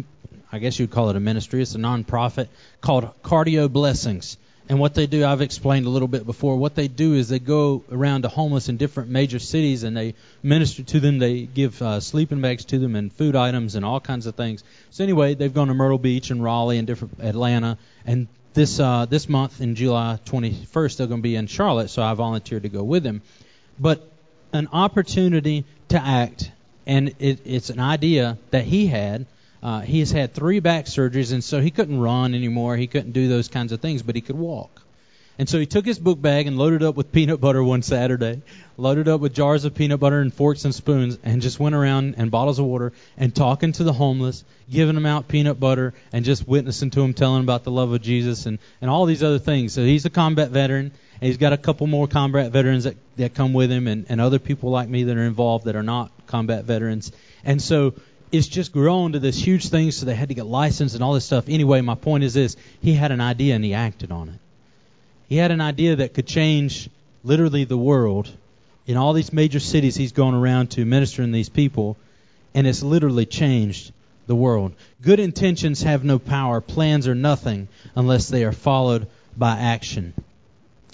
I 0.52 0.60
guess 0.60 0.80
you'd 0.80 0.92
call 0.92 1.10
it 1.10 1.16
a 1.16 1.20
ministry. 1.20 1.62
It's 1.62 1.76
a 1.76 1.80
nonprofit 1.80 2.48
called 2.82 3.10
Cardio 3.24 3.72
Blessings. 3.72 4.38
And 4.70 4.80
what 4.80 4.94
they 4.94 5.08
do, 5.08 5.26
I've 5.26 5.42
explained 5.42 5.86
a 5.86 5.90
little 5.90 6.08
bit 6.08 6.26
before. 6.26 6.56
What 6.56 6.74
they 6.74 6.88
do 6.88 7.16
is 7.16 7.28
they 7.28 7.40
go 7.40 7.84
around 7.92 8.22
to 8.22 8.30
homeless 8.30 8.70
in 8.70 8.78
different 8.78 9.10
major 9.10 9.40
cities 9.40 9.84
and 9.84 9.96
they 9.96 10.16
minister 10.42 10.84
to 10.84 11.00
them. 11.02 11.20
They 11.20 11.42
give 11.42 11.82
uh, 11.82 12.00
sleeping 12.00 12.40
bags 12.40 12.64
to 12.66 12.80
them 12.80 12.96
and 12.96 13.12
food 13.12 13.36
items 13.36 13.76
and 13.76 13.84
all 13.84 14.00
kinds 14.00 14.26
of 14.26 14.36
things. 14.36 14.64
So 14.92 15.04
anyway, 15.04 15.34
they've 15.34 15.54
gone 15.54 15.68
to 15.68 15.74
Myrtle 15.74 15.98
Beach 15.98 16.32
and 16.32 16.42
Raleigh 16.42 16.78
and 16.78 16.88
different 16.88 17.20
Atlanta. 17.20 17.78
And 18.06 18.28
this 18.54 18.80
uh, 18.80 19.06
this 19.06 19.28
month 19.28 19.60
in 19.60 19.76
July 19.76 20.20
21st, 20.26 20.98
they're 20.98 21.08
going 21.08 21.20
to 21.20 21.24
be 21.24 21.36
in 21.36 21.48
Charlotte. 21.48 21.90
So 21.90 22.02
I 22.02 22.14
volunteered 22.14 22.64
to 22.64 22.70
go 22.70 22.84
with 22.84 23.04
them. 23.04 23.22
But 23.78 24.08
an 24.54 24.70
opportunity 24.72 25.66
to 25.90 26.00
act, 26.00 26.52
and 26.86 27.14
it, 27.20 27.40
it's 27.46 27.70
an 27.70 27.80
idea 27.80 28.38
that 28.52 28.64
he 28.64 28.88
had 28.88 29.26
uh, 29.64 29.80
he 29.80 30.00
has 30.00 30.12
had 30.12 30.34
three 30.34 30.60
back 30.60 30.86
surgeries, 30.86 31.32
and 31.32 31.42
so 31.42 31.62
he 31.62 31.72
couldn't 31.72 32.00
run 32.00 32.36
anymore. 32.36 32.76
He 32.76 32.88
couldn't 32.88 33.14
do 33.14 33.30
those 33.30 33.48
kinds 33.48 33.72
of 33.72 33.80
things, 33.80 34.04
but 34.04 34.14
he 34.14 34.22
could 34.22 34.36
walk. 34.36 34.82
And 35.40 35.50
so 35.50 35.58
he 35.58 35.66
took 35.66 35.86
his 35.86 35.98
book 35.98 36.22
bag 36.22 36.46
and 36.46 36.58
loaded 36.58 36.84
up 36.84 36.96
with 36.96 37.12
peanut 37.12 37.42
butter 37.42 37.64
one 37.64 37.82
Saturday, 37.82 38.42
loaded 38.78 39.08
up 39.08 39.20
with 39.20 39.34
jars 39.34 39.66
of 39.66 39.74
peanut 39.74 40.00
butter 40.00 40.20
and 40.20 40.32
forks 40.32 40.66
and 40.66 40.76
spoons, 40.76 41.18
and 41.24 41.42
just 41.42 41.60
went 41.60 41.76
around 41.76 42.16
and 42.18 42.30
bottles 42.30 42.60
of 42.60 42.66
water 42.66 42.92
and 43.18 43.34
talking 43.34 43.72
to 43.72 43.84
the 43.84 43.94
homeless, 43.94 44.44
giving 44.70 44.96
them 44.96 45.06
out 45.06 45.30
peanut 45.30 45.60
butter, 45.60 45.94
and 46.12 46.24
just 46.24 46.48
witnessing 46.48 46.92
to 46.92 47.00
them, 47.00 47.14
telling 47.14 47.42
about 47.42 47.64
the 47.64 47.72
love 47.72 47.94
of 47.94 48.02
Jesus 48.02 48.46
and, 48.46 48.60
and 48.82 48.92
all 48.92 49.06
these 49.06 49.24
other 49.24 49.40
things. 49.40 49.74
So 49.74 49.84
he's 49.84 50.06
a 50.06 50.12
combat 50.12 50.52
veteran, 50.52 50.92
and 51.20 51.28
he's 51.28 51.38
got 51.38 51.54
a 51.54 51.58
couple 51.58 51.88
more 51.88 52.08
combat 52.08 52.52
veterans 52.52 52.84
that, 52.84 52.98
that 53.16 53.34
come 53.34 53.54
with 53.54 53.72
him, 53.72 53.88
and, 53.88 54.06
and 54.10 54.22
other 54.22 54.40
people 54.40 54.70
like 54.70 54.90
me 54.90 55.06
that 55.06 55.18
are 55.18 55.24
involved 55.24 55.66
that 55.66 55.76
are 55.76 55.84
not 55.84 56.12
combat 56.28 56.66
veterans. 56.66 57.12
And 57.44 57.60
so 57.62 57.96
it's 58.34 58.48
just 58.48 58.74
grown 58.74 59.12
to 59.12 59.20
this 59.20 59.38
huge 59.38 59.70
thing, 59.70 59.92
so 59.92 60.08
they 60.08 60.16
had 60.16 60.30
to 60.30 60.34
get 60.34 60.48
licensed 60.48 60.96
and 60.96 61.04
all 61.04 61.14
this 61.14 61.24
stuff. 61.24 61.46
Anyway, 61.48 61.82
my 61.82 61.94
point 61.94 62.24
is 62.24 62.34
this 62.34 62.58
he 62.82 62.94
had 62.94 63.12
an 63.12 63.22
idea 63.22 63.54
and 63.54 63.64
he 63.64 63.76
acted 63.76 64.12
on 64.12 64.30
it. 64.30 64.40
He 65.30 65.38
had 65.38 65.52
an 65.52 65.62
idea 65.62 65.98
that 65.98 66.16
could 66.16 66.26
change 66.26 66.90
literally 67.24 67.64
the 67.64 67.78
world. 67.78 68.30
In 68.88 68.98
all 68.98 69.14
these 69.14 69.32
major 69.32 69.60
cities 69.60 69.96
he's 69.96 70.14
going 70.14 70.34
around 70.34 70.72
to 70.72 70.84
ministering 70.84 71.32
these 71.32 71.48
people, 71.48 71.96
and 72.56 72.66
it's 72.66 72.82
literally 72.82 73.28
changed 73.28 73.94
the 74.26 74.36
world. 74.36 74.74
Good 75.04 75.20
intentions 75.20 75.84
have 75.84 76.04
no 76.04 76.18
power. 76.18 76.60
Plans 76.60 77.08
are 77.08 77.16
nothing 77.16 77.68
unless 77.96 78.30
they 78.30 78.46
are 78.46 78.52
followed 78.52 79.08
by 79.38 79.60
action. 79.60 80.16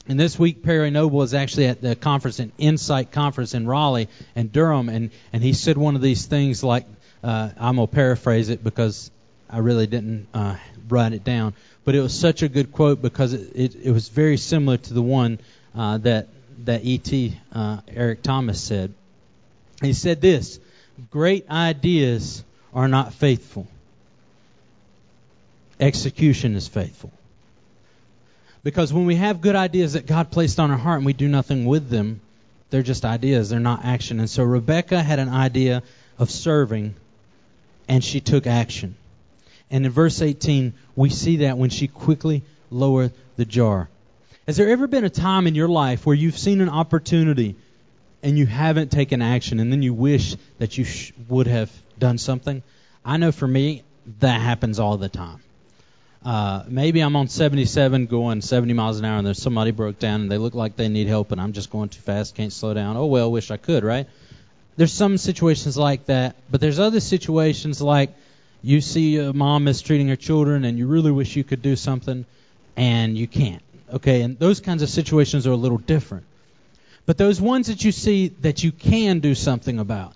And 0.10 0.20
this 0.20 0.38
week, 0.38 0.62
Perry 0.62 0.90
Noble 0.92 1.22
is 1.22 1.34
actually 1.34 1.68
at 1.68 1.82
the 1.82 1.96
conference, 1.96 2.40
an 2.40 2.52
Insight 2.58 3.12
conference 3.12 3.54
in 3.54 3.66
Raleigh 3.66 4.10
and 4.36 4.52
Durham, 4.52 4.90
and, 4.90 5.12
and 5.32 5.42
he 5.42 5.54
said 5.54 5.78
one 5.78 5.96
of 5.96 6.02
these 6.02 6.26
things 6.26 6.64
like, 6.64 6.86
uh, 7.24 7.50
I'm 7.58 7.76
going 7.76 7.88
to 7.88 7.94
paraphrase 7.94 8.50
it 8.50 8.64
because 8.64 9.12
I 9.50 9.60
really 9.60 9.88
didn't 9.88 10.28
uh, 10.34 10.56
write 10.88 11.14
it 11.14 11.24
down, 11.24 11.54
but 11.86 11.96
it 11.96 12.02
was 12.02 12.18
such 12.18 12.44
a 12.44 12.50
good 12.50 12.72
quote 12.72 13.02
because 13.02 13.34
it, 13.34 13.52
it, 13.56 13.76
it 13.76 13.92
was 13.92 14.10
very 14.10 14.38
similar 14.38 14.78
to 14.78 14.94
the 14.94 15.02
one 15.02 15.40
uh, 15.76 15.98
that 16.00 16.28
that 16.66 16.84
E.T. 16.84 17.38
Uh, 17.54 17.78
Eric 17.88 18.22
Thomas 18.22 18.62
said. 18.62 18.94
He 19.82 19.94
said 19.94 20.22
this: 20.22 20.60
"Great 21.10 21.50
ideas 21.50 22.44
are 22.74 22.88
not 22.88 23.14
faithful. 23.14 23.68
Execution 25.80 26.56
is 26.56 26.68
faithful." 26.68 27.12
Because 28.62 28.92
when 28.92 29.06
we 29.06 29.16
have 29.16 29.42
good 29.42 29.56
ideas 29.56 29.94
that 29.94 30.06
God 30.06 30.32
placed 30.32 30.60
on 30.60 30.70
our 30.70 30.78
heart 30.78 30.98
and 30.98 31.06
we 31.06 31.14
do 31.14 31.30
nothing 31.30 31.66
with 31.66 31.90
them, 31.90 32.20
they're 32.70 32.84
just 32.84 33.06
ideas, 33.06 33.50
they're 33.50 33.60
not 33.60 33.86
action. 33.86 34.20
And 34.20 34.30
so 34.30 34.44
Rebekah 34.44 35.02
had 35.02 35.20
an 35.20 35.30
idea 35.30 35.82
of 36.18 36.30
serving, 36.30 36.96
and 37.90 38.04
she 38.04 38.22
took 38.22 38.48
action. 38.48 38.96
And 39.72 39.86
in 39.86 39.92
verse 39.92 40.22
18, 40.22 40.74
we 40.96 41.10
see 41.10 41.38
that 41.38 41.58
when 41.58 41.72
she 41.72 41.88
quickly 41.88 42.44
lowered 42.70 43.12
the 43.36 43.46
jar. 43.46 43.90
Has 44.48 44.58
there 44.58 44.70
ever 44.70 44.88
been 44.88 45.04
a 45.04 45.10
time 45.10 45.48
in 45.48 45.56
your 45.56 45.68
life 45.68 46.06
where 46.06 46.16
you've 46.16 46.38
seen 46.38 46.62
an 46.62 46.70
opportunity 46.70 47.56
and 48.24 48.38
you 48.38 48.46
haven't 48.46 48.92
taken 48.92 49.22
action 49.22 49.60
and 49.60 49.72
then 49.72 49.82
you 49.82 49.94
wish 49.94 50.36
that 50.60 50.78
you 50.78 50.86
sh- 50.86 51.12
would 51.28 51.48
have 51.48 51.72
done 51.98 52.18
something? 52.18 52.64
I 53.04 53.18
know 53.18 53.32
for 53.32 53.48
me, 53.48 53.84
that 54.20 54.42
happens 54.42 54.80
all 54.80 54.98
the 54.98 55.10
time. 55.10 55.40
Uh, 56.24 56.64
maybe 56.68 57.00
I'm 57.00 57.16
on 57.16 57.28
77 57.28 58.08
going 58.08 58.42
70 58.42 58.74
miles 58.74 59.00
an 59.00 59.06
hour 59.06 59.18
and 59.18 59.26
there's 59.26 59.42
somebody 59.42 59.72
broke 59.72 60.00
down 60.00 60.22
and 60.22 60.32
they 60.32 60.38
look 60.38 60.54
like 60.54 60.76
they 60.76 60.90
need 60.90 61.08
help 61.08 61.32
and 61.32 61.40
I'm 61.40 61.54
just 61.54 61.70
going 61.70 61.90
too 61.90 62.02
fast, 62.02 62.36
can't 62.36 62.52
slow 62.52 62.74
down. 62.74 62.98
Oh 62.98 63.06
well, 63.06 63.32
wish 63.32 63.52
I 63.52 63.58
could, 63.58 63.84
right? 63.84 64.08
There's 64.80 64.94
some 64.94 65.18
situations 65.18 65.78
like 65.78 66.06
that, 66.06 66.38
but 66.50 66.62
there's 66.62 66.80
other 66.80 67.02
situations 67.02 67.82
like 67.82 68.12
you 68.62 68.80
see 68.80 69.18
a 69.18 69.34
mom 69.34 69.66
mistreating 69.66 70.08
her 70.08 70.16
children 70.16 70.64
and 70.64 70.78
you 70.78 70.88
really 70.88 71.12
wish 71.12 71.36
you 71.36 71.44
could 71.44 71.62
do 71.62 71.76
something 71.76 72.26
and 72.78 73.18
you 73.18 73.28
can't. 73.28 73.62
Okay, 73.92 74.22
and 74.22 74.40
those 74.40 74.62
kinds 74.62 74.82
of 74.82 74.88
situations 74.88 75.46
are 75.48 75.52
a 75.52 75.58
little 75.58 75.80
different. 75.80 76.24
But 77.06 77.18
those 77.18 77.42
ones 77.42 77.68
that 77.68 77.84
you 77.84 77.92
see 77.92 78.30
that 78.40 78.64
you 78.64 78.72
can 78.72 79.20
do 79.20 79.36
something 79.36 79.80
about, 79.80 80.14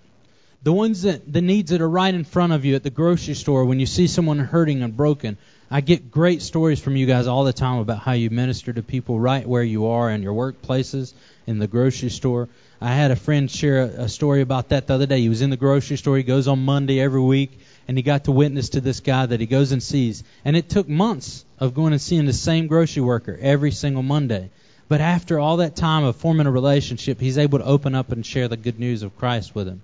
the 0.62 0.72
ones 0.72 1.02
that 1.02 1.30
the 1.30 1.42
needs 1.42 1.70
that 1.70 1.82
are 1.82 1.90
right 1.90 2.14
in 2.14 2.24
front 2.24 2.54
of 2.54 2.64
you 2.64 2.74
at 2.74 2.82
the 2.82 2.88
grocery 2.88 3.34
store 3.34 3.66
when 3.66 3.80
you 3.80 3.86
see 3.86 4.06
someone 4.06 4.38
hurting 4.38 4.82
and 4.82 4.96
broken, 4.96 5.36
I 5.70 5.82
get 5.82 6.10
great 6.10 6.40
stories 6.40 6.80
from 6.80 6.96
you 6.96 7.04
guys 7.04 7.26
all 7.26 7.44
the 7.44 7.52
time 7.52 7.80
about 7.80 7.98
how 7.98 8.12
you 8.12 8.30
minister 8.30 8.72
to 8.72 8.82
people 8.82 9.20
right 9.20 9.46
where 9.46 9.62
you 9.62 9.88
are 9.88 10.10
in 10.10 10.22
your 10.22 10.32
workplaces, 10.32 11.12
in 11.46 11.58
the 11.58 11.66
grocery 11.66 12.08
store. 12.08 12.48
I 12.80 12.94
had 12.94 13.10
a 13.10 13.16
friend 13.16 13.50
share 13.50 13.82
a, 13.82 13.86
a 14.04 14.08
story 14.08 14.40
about 14.40 14.70
that 14.70 14.86
the 14.86 14.94
other 14.94 15.06
day. 15.06 15.20
He 15.20 15.28
was 15.28 15.42
in 15.42 15.50
the 15.50 15.56
grocery 15.56 15.96
store. 15.96 16.16
He 16.16 16.22
goes 16.22 16.48
on 16.48 16.64
Monday 16.64 17.00
every 17.00 17.20
week, 17.20 17.58
and 17.88 17.96
he 17.96 18.02
got 18.02 18.24
to 18.24 18.32
witness 18.32 18.70
to 18.70 18.80
this 18.80 19.00
guy 19.00 19.26
that 19.26 19.40
he 19.40 19.46
goes 19.46 19.72
and 19.72 19.82
sees. 19.82 20.24
And 20.44 20.56
it 20.56 20.68
took 20.68 20.88
months 20.88 21.44
of 21.58 21.74
going 21.74 21.92
and 21.92 22.02
seeing 22.02 22.26
the 22.26 22.32
same 22.32 22.66
grocery 22.66 23.02
worker 23.02 23.38
every 23.40 23.70
single 23.70 24.02
Monday. 24.02 24.50
But 24.88 25.00
after 25.00 25.38
all 25.38 25.58
that 25.58 25.76
time 25.76 26.04
of 26.04 26.16
forming 26.16 26.46
a 26.46 26.50
relationship, 26.50 27.20
he's 27.20 27.38
able 27.38 27.58
to 27.58 27.64
open 27.64 27.94
up 27.94 28.12
and 28.12 28.24
share 28.24 28.48
the 28.48 28.56
good 28.56 28.78
news 28.78 29.02
of 29.02 29.16
Christ 29.16 29.54
with 29.54 29.66
him. 29.66 29.82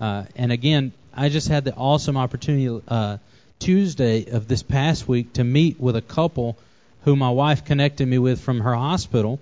Uh, 0.00 0.24
and 0.36 0.52
again, 0.52 0.92
I 1.14 1.28
just 1.28 1.48
had 1.48 1.64
the 1.64 1.74
awesome 1.74 2.16
opportunity 2.16 2.82
uh, 2.88 3.18
Tuesday 3.58 4.26
of 4.30 4.48
this 4.48 4.62
past 4.62 5.08
week 5.08 5.34
to 5.34 5.44
meet 5.44 5.80
with 5.80 5.96
a 5.96 6.02
couple 6.02 6.58
who 7.04 7.16
my 7.16 7.30
wife 7.30 7.64
connected 7.64 8.06
me 8.06 8.18
with 8.18 8.40
from 8.40 8.60
her 8.60 8.74
hospital, 8.74 9.38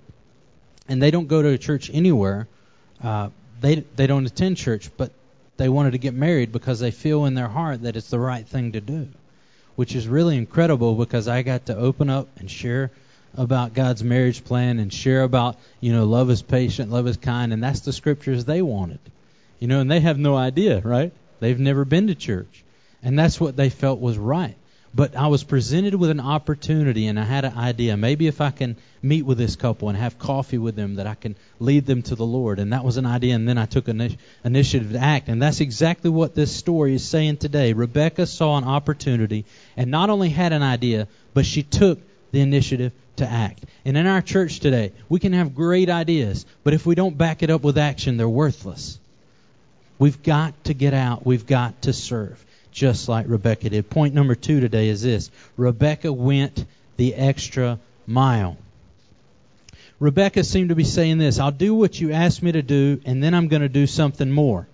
and 0.89 1.03
they 1.03 1.11
don't 1.11 1.29
go 1.29 1.43
to 1.43 1.49
a 1.49 1.59
church 1.59 1.91
anywhere. 1.93 2.47
Uh, 3.03 3.31
they 3.61 3.77
they 3.97 4.07
don't 4.07 4.27
attend 4.27 4.57
church, 4.57 4.91
but 4.97 5.13
they 5.57 5.69
wanted 5.69 5.93
to 5.93 5.99
get 5.99 6.15
married 6.15 6.53
because 6.53 6.81
they 6.81 6.91
feel 6.91 7.25
in 7.25 7.35
their 7.35 7.49
heart 7.49 7.83
that 7.83 7.97
it's 7.97 8.11
the 8.11 8.19
right 8.19 8.47
thing 8.47 8.73
to 8.73 8.81
do, 8.81 9.09
which 9.77 9.95
is 9.95 10.09
really 10.09 10.37
incredible 10.37 10.95
because 10.95 11.29
I 11.29 11.43
got 11.43 11.67
to 11.67 11.77
open 11.77 12.11
up 12.11 12.29
and 12.39 12.51
share 12.51 12.91
about 13.37 13.75
God's 13.75 14.05
marriage 14.05 14.45
plan 14.45 14.79
and 14.79 14.93
share 14.93 15.23
about, 15.23 15.57
you 15.81 15.93
know, 15.93 16.05
love 16.05 16.31
is 16.31 16.43
patient, 16.43 16.91
love 16.91 17.07
is 17.07 17.17
kind, 17.17 17.53
and 17.53 17.63
that's 17.63 17.81
the 17.81 17.93
scriptures 17.93 18.45
they 18.45 18.63
wanted. 18.63 19.01
You 19.59 19.69
know, 19.69 19.81
and 19.81 19.91
they 19.91 20.01
have 20.01 20.19
no 20.19 20.37
idea, 20.37 20.81
right? 20.81 21.13
They've 21.41 21.59
never 21.59 21.85
been 21.85 22.09
to 22.09 22.15
church. 22.15 22.65
And 23.03 23.19
that's 23.19 23.41
what 23.41 23.57
they 23.57 23.71
felt 23.71 24.01
was 24.01 24.19
right. 24.19 24.57
But 24.95 25.17
I 25.17 25.29
was 25.29 25.43
presented 25.43 25.95
with 25.95 26.11
an 26.11 26.21
opportunity 26.21 27.07
and 27.07 27.19
I 27.19 27.25
had 27.25 27.47
an 27.47 27.57
idea. 27.57 27.97
Maybe 27.97 28.27
if 28.27 28.43
I 28.43 28.51
can 28.51 28.77
meet 29.01 29.23
with 29.23 29.39
this 29.39 29.57
couple 29.57 29.89
and 29.89 29.97
have 29.97 30.19
coffee 30.19 30.59
with 30.59 30.77
them, 30.77 30.97
that 30.97 31.07
I 31.07 31.15
can 31.15 31.35
lead 31.59 31.87
them 31.87 32.03
to 32.03 32.15
the 32.15 32.27
Lord. 32.27 32.59
And 32.59 32.75
that 32.75 32.85
was 32.85 32.99
an 32.99 33.07
idea. 33.07 33.35
And 33.35 33.49
then 33.49 33.57
I 33.57 33.65
took 33.65 33.89
an 33.89 34.17
initiative 34.45 34.93
to 34.93 34.99
act. 34.99 35.29
And 35.29 35.41
that's 35.41 35.61
exactly 35.61 36.11
what 36.11 36.35
this 36.35 36.55
story 36.55 36.95
is 36.95 37.09
saying 37.09 37.39
today. 37.39 37.73
Rebekah 37.73 38.27
saw 38.27 38.59
an 38.59 38.65
opportunity 38.65 39.47
and 39.79 39.91
not 39.91 40.11
only 40.11 40.29
had 40.29 40.53
an 40.53 40.63
idea, 40.63 41.09
but 41.33 41.47
she 41.47 41.63
took 41.63 41.99
the 42.31 42.43
initiative 42.43 42.93
to 43.17 43.27
act. 43.27 43.65
And 43.87 43.97
in 43.97 44.07
our 44.07 44.21
church 44.21 44.61
today, 44.61 44.93
we 45.09 45.21
can 45.21 45.33
have 45.33 45.55
great 45.55 45.89
ideas, 45.89 46.45
but 46.65 46.75
if 46.75 46.85
we 46.85 46.95
don't 46.95 47.17
back 47.17 47.43
it 47.43 47.51
up 47.51 47.63
with 47.63 47.79
action, 47.79 48.19
they're 48.19 48.29
worthless. 48.29 48.99
We've 49.99 50.23
got 50.23 50.65
to 50.65 50.75
get 50.75 50.93
out. 50.93 51.25
We've 51.25 51.47
got 51.47 51.83
to 51.83 51.93
serve 51.93 52.45
just 52.73 53.09
like 53.09 53.26
Rebekah 53.29 53.71
did. 53.71 53.88
Point 53.88 54.14
number 54.14 54.35
two 54.35 54.61
today 54.61 54.88
is 54.88 55.02
this 55.02 55.31
Rebekah 55.57 56.12
went 56.12 56.64
the 56.97 57.14
extra 57.14 57.79
mile. 58.07 58.57
Rebekah 60.00 60.43
seemed 60.43 60.71
to 60.71 60.75
be 60.75 60.85
saying 60.85 61.19
this 61.19 61.38
I'll 61.38 61.52
do 61.52 61.75
what 61.75 62.00
you 62.00 62.12
ask 62.12 62.43
me 62.43 62.52
to 62.52 62.62
do, 62.62 63.00
and 63.05 63.23
then 63.23 63.35
I'm 63.35 63.49
going 63.49 63.62
to 63.62 63.69
do 63.69 63.87
something 63.87 64.31
more. 64.31 64.67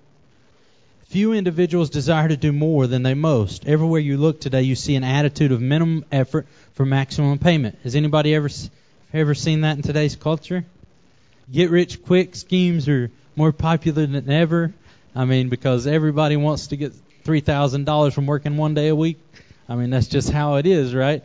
Few 1.08 1.32
individuals 1.32 1.90
desire 1.90 2.28
to 2.28 2.36
do 2.36 2.52
more 2.52 2.86
than 2.86 3.02
they 3.02 3.14
most. 3.14 3.66
Everywhere 3.66 4.00
you 4.00 4.18
look 4.18 4.40
today, 4.40 4.62
you 4.62 4.74
see 4.74 4.94
an 4.94 5.04
attitude 5.04 5.52
of 5.52 5.60
minimum 5.60 6.04
effort 6.12 6.46
for 6.74 6.84
maximum 6.84 7.38
payment. 7.38 7.78
Has 7.82 7.94
anybody 7.94 8.34
ever 8.34 8.48
ever 9.12 9.34
seen 9.34 9.62
that 9.62 9.76
in 9.76 9.82
today's 9.82 10.16
culture? 10.16 10.64
Get 11.50 11.70
rich 11.70 12.02
quick 12.02 12.36
schemes 12.36 12.88
are 12.88 13.10
more 13.36 13.52
popular 13.52 14.06
than 14.06 14.30
ever. 14.30 14.74
I 15.14 15.24
mean, 15.24 15.48
because 15.48 15.86
everybody 15.86 16.36
wants 16.36 16.68
to 16.68 16.76
get 16.76 16.92
three 17.28 17.40
thousand 17.40 17.84
dollars 17.84 18.14
from 18.14 18.24
working 18.24 18.56
one 18.56 18.72
day 18.72 18.88
a 18.88 18.96
week. 18.96 19.20
I 19.68 19.74
mean, 19.74 19.90
that's 19.90 20.06
just 20.06 20.30
how 20.30 20.54
it 20.54 20.64
is, 20.64 20.94
right? 20.94 21.22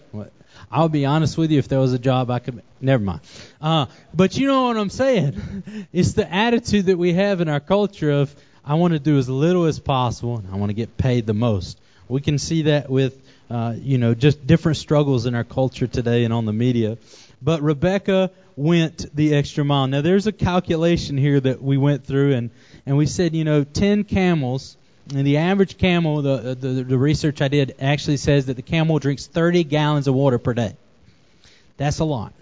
I'll 0.69 0.89
be 0.89 1.05
honest 1.05 1.37
with 1.37 1.49
you. 1.49 1.59
If 1.59 1.69
there 1.69 1.79
was 1.79 1.93
a 1.93 1.97
job, 1.97 2.29
I 2.29 2.39
could. 2.39 2.61
Never 2.81 3.01
mind. 3.01 3.21
Uh, 3.61 3.85
but 4.13 4.37
you 4.37 4.47
know 4.47 4.65
what 4.65 4.75
I'm 4.75 4.89
saying? 4.89 5.87
It's 5.93 6.11
the 6.11 6.29
attitude 6.29 6.87
that 6.87 6.97
we 6.97 7.13
have 7.13 7.39
in 7.39 7.47
our 7.47 7.61
culture 7.61 8.11
of 8.11 8.35
I 8.65 8.73
want 8.73 8.91
to 8.91 8.99
do 8.99 9.17
as 9.17 9.29
little 9.29 9.63
as 9.63 9.79
possible 9.79 10.39
and 10.39 10.49
I 10.51 10.57
want 10.57 10.71
to 10.71 10.73
get 10.73 10.97
paid 10.97 11.25
the 11.25 11.33
most. 11.33 11.79
We 12.09 12.19
can 12.19 12.37
see 12.37 12.63
that 12.63 12.89
with 12.89 13.17
uh, 13.49 13.75
you 13.77 13.97
know 13.97 14.13
just 14.13 14.45
different 14.45 14.79
struggles 14.79 15.25
in 15.25 15.35
our 15.35 15.45
culture 15.45 15.87
today 15.87 16.25
and 16.25 16.33
on 16.33 16.43
the 16.43 16.51
media. 16.51 16.97
But 17.41 17.61
Rebekah 17.61 18.31
went 18.57 19.15
the 19.15 19.35
extra 19.35 19.63
mile. 19.63 19.87
Now 19.87 20.01
there's 20.01 20.27
a 20.27 20.33
calculation 20.33 21.17
here 21.17 21.39
that 21.39 21.63
we 21.63 21.77
went 21.77 22.05
through 22.05 22.33
and 22.33 22.49
and 22.85 22.97
we 22.97 23.05
said 23.05 23.33
you 23.33 23.45
know 23.45 23.63
10 23.63 24.03
camels 24.03 24.75
and 25.09 25.27
the 25.27 25.37
average 25.37 25.77
camel, 25.77 26.21
the, 26.21 26.55
the, 26.55 26.67
the 26.83 26.97
research 26.97 27.41
I 27.41 27.49
did 27.49 27.75
actually 27.79 28.17
says 28.17 28.45
that 28.45 28.55
the 28.55 28.61
camel 28.61 28.99
drinks 28.99 29.27
30 29.27 29.63
gallons 29.65 30.07
of 30.07 30.15
water 30.15 30.37
per 30.37 30.53
day. 30.53 30.75
That's 31.77 31.99
a 31.99 32.05
lot. 32.05 32.33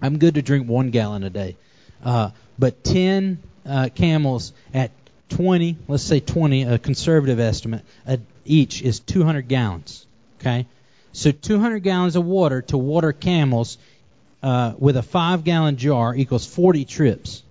I'm 0.00 0.18
good 0.18 0.34
to 0.34 0.42
drink 0.42 0.68
one 0.68 0.90
gallon 0.90 1.24
a 1.24 1.30
day. 1.30 1.56
Uh, 2.04 2.30
but 2.58 2.82
10 2.84 3.38
uh, 3.66 3.90
camels 3.94 4.52
at 4.72 4.90
20, 5.28 5.76
let's 5.88 6.02
say 6.02 6.20
20, 6.20 6.64
a 6.64 6.78
conservative 6.78 7.38
estimate, 7.38 7.84
uh, 8.06 8.16
each 8.44 8.82
is 8.82 9.00
200 9.00 9.46
gallons. 9.48 10.06
Okay? 10.40 10.66
So 11.12 11.30
200 11.32 11.80
gallons 11.80 12.16
of 12.16 12.24
water 12.24 12.62
to 12.62 12.78
water 12.78 13.12
camels 13.12 13.78
uh, 14.42 14.72
with 14.78 14.96
a 14.96 15.02
five 15.02 15.44
gallon 15.44 15.76
jar 15.76 16.14
equals 16.14 16.46
40 16.46 16.84
trips. 16.84 17.42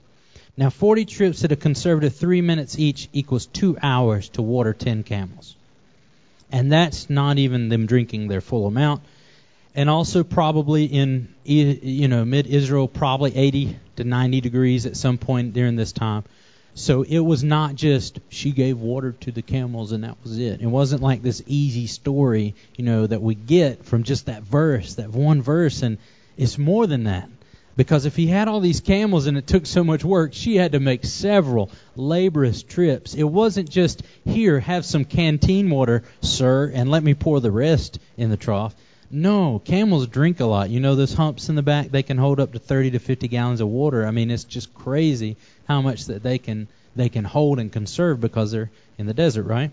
Now, 0.62 0.70
40 0.70 1.06
trips 1.06 1.44
at 1.44 1.52
a 1.52 1.56
conservative 1.56 2.16
three 2.16 2.42
minutes 2.42 2.78
each 2.78 3.10
equals 3.14 3.48
two 3.48 3.80
hours 3.82 4.30
to 4.30 4.44
water 4.44 4.74
10 4.74 5.02
camels. 5.02 5.56
And 6.52 6.72
that's 6.72 7.10
not 7.10 7.40
even 7.40 7.70
them 7.70 7.88
drinking 7.88 8.28
their 8.28 8.42
full 8.42 8.68
amount. 8.68 9.02
And 9.74 9.90
also, 9.90 10.24
probably 10.24 10.86
in 10.86 11.34
you 11.44 12.08
know 12.08 12.24
mid 12.26 12.46
Israel, 12.46 12.88
probably 12.88 13.36
80 13.36 13.76
to 13.96 14.04
90 14.04 14.42
degrees 14.42 14.86
at 14.86 14.96
some 14.96 15.18
point 15.18 15.54
during 15.54 15.78
this 15.78 15.94
time. 15.94 16.26
So 16.76 17.02
it 17.02 17.22
was 17.22 17.44
not 17.44 17.74
just 17.74 18.20
she 18.30 18.52
gave 18.52 18.78
water 18.78 19.14
to 19.22 19.32
the 19.32 19.42
camels 19.42 19.94
and 19.94 20.04
that 20.04 20.18
was 20.22 20.38
it. 20.38 20.62
It 20.62 20.68
wasn't 20.68 21.02
like 21.02 21.24
this 21.24 21.42
easy 21.48 21.88
story, 21.88 22.54
you 22.78 22.86
know, 22.86 23.08
that 23.08 23.24
we 23.24 23.34
get 23.34 23.84
from 23.84 24.04
just 24.04 24.28
that 24.28 24.44
verse, 24.44 24.94
that 24.94 25.10
one 25.10 25.42
verse, 25.42 25.82
and 25.82 25.98
it's 26.38 26.60
more 26.60 26.86
than 26.86 27.06
that 27.06 27.30
Because 27.82 28.06
if 28.06 28.16
he 28.16 28.28
had 28.28 28.48
all 28.48 28.60
these 28.60 28.80
camels 28.80 29.26
and 29.26 29.40
it 29.40 29.48
took 29.48 29.66
so 29.66 29.84
much 29.84 30.04
work, 30.04 30.34
she 30.36 30.56
had 30.56 30.74
to 30.74 30.80
make 30.80 31.04
several 31.04 31.72
laborious 31.96 32.62
trips. 32.62 33.16
It 33.16 33.24
wasn't 33.24 33.72
just, 33.72 34.04
here, 34.24 34.60
have 34.60 34.86
some 34.86 35.04
canteen 35.04 35.68
water, 35.68 36.04
sir, 36.22 36.72
and 36.72 36.92
let 36.92 37.02
me 37.02 37.16
pour 37.16 37.40
the 37.40 37.50
rest 37.50 37.98
in 38.18 38.30
the 38.30 38.38
trough. 38.38 38.76
No, 39.10 39.58
camels 39.66 40.06
drink 40.06 40.40
a 40.42 40.46
lot. 40.46 40.70
You 40.70 40.80
know 40.80 40.94
those 40.94 41.16
humps 41.16 41.50
in 41.50 41.56
the 41.56 41.64
back, 41.64 41.88
they 41.90 42.04
can 42.04 42.20
hold 42.20 42.40
up 42.40 42.52
to 42.54 42.60
30 42.60 42.92
to 42.92 43.00
50 43.00 43.28
gallons 43.30 43.62
of 43.62 43.68
water. 43.68 44.06
I 44.06 44.12
mean, 44.12 44.30
it's 44.30 44.44
just 44.44 44.72
crazy 44.76 45.36
how 45.68 45.82
much 45.82 46.06
that 46.06 46.22
they 46.22 46.38
can 46.38 46.68
they 46.96 47.10
can 47.10 47.24
hold 47.24 47.58
and 47.58 47.72
conserve 47.72 48.22
because 48.22 48.52
they're 48.52 48.70
in 49.00 49.08
the 49.08 49.16
desert, 49.16 49.48
right? 49.48 49.72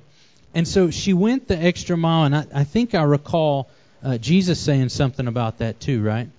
And 0.54 0.66
so 0.66 0.90
she 0.90 1.12
went 1.12 1.46
the 1.46 1.58
extra 1.58 1.94
mile, 1.98 2.24
and 2.24 2.34
I, 2.34 2.46
I 2.54 2.64
think 2.64 2.94
I 2.94 3.02
recall 3.02 3.68
uh, 4.02 4.16
Jesus 4.16 4.58
saying 4.58 4.88
something 4.88 5.26
about 5.26 5.58
that 5.58 5.78
too, 5.78 6.02
right? 6.02 6.30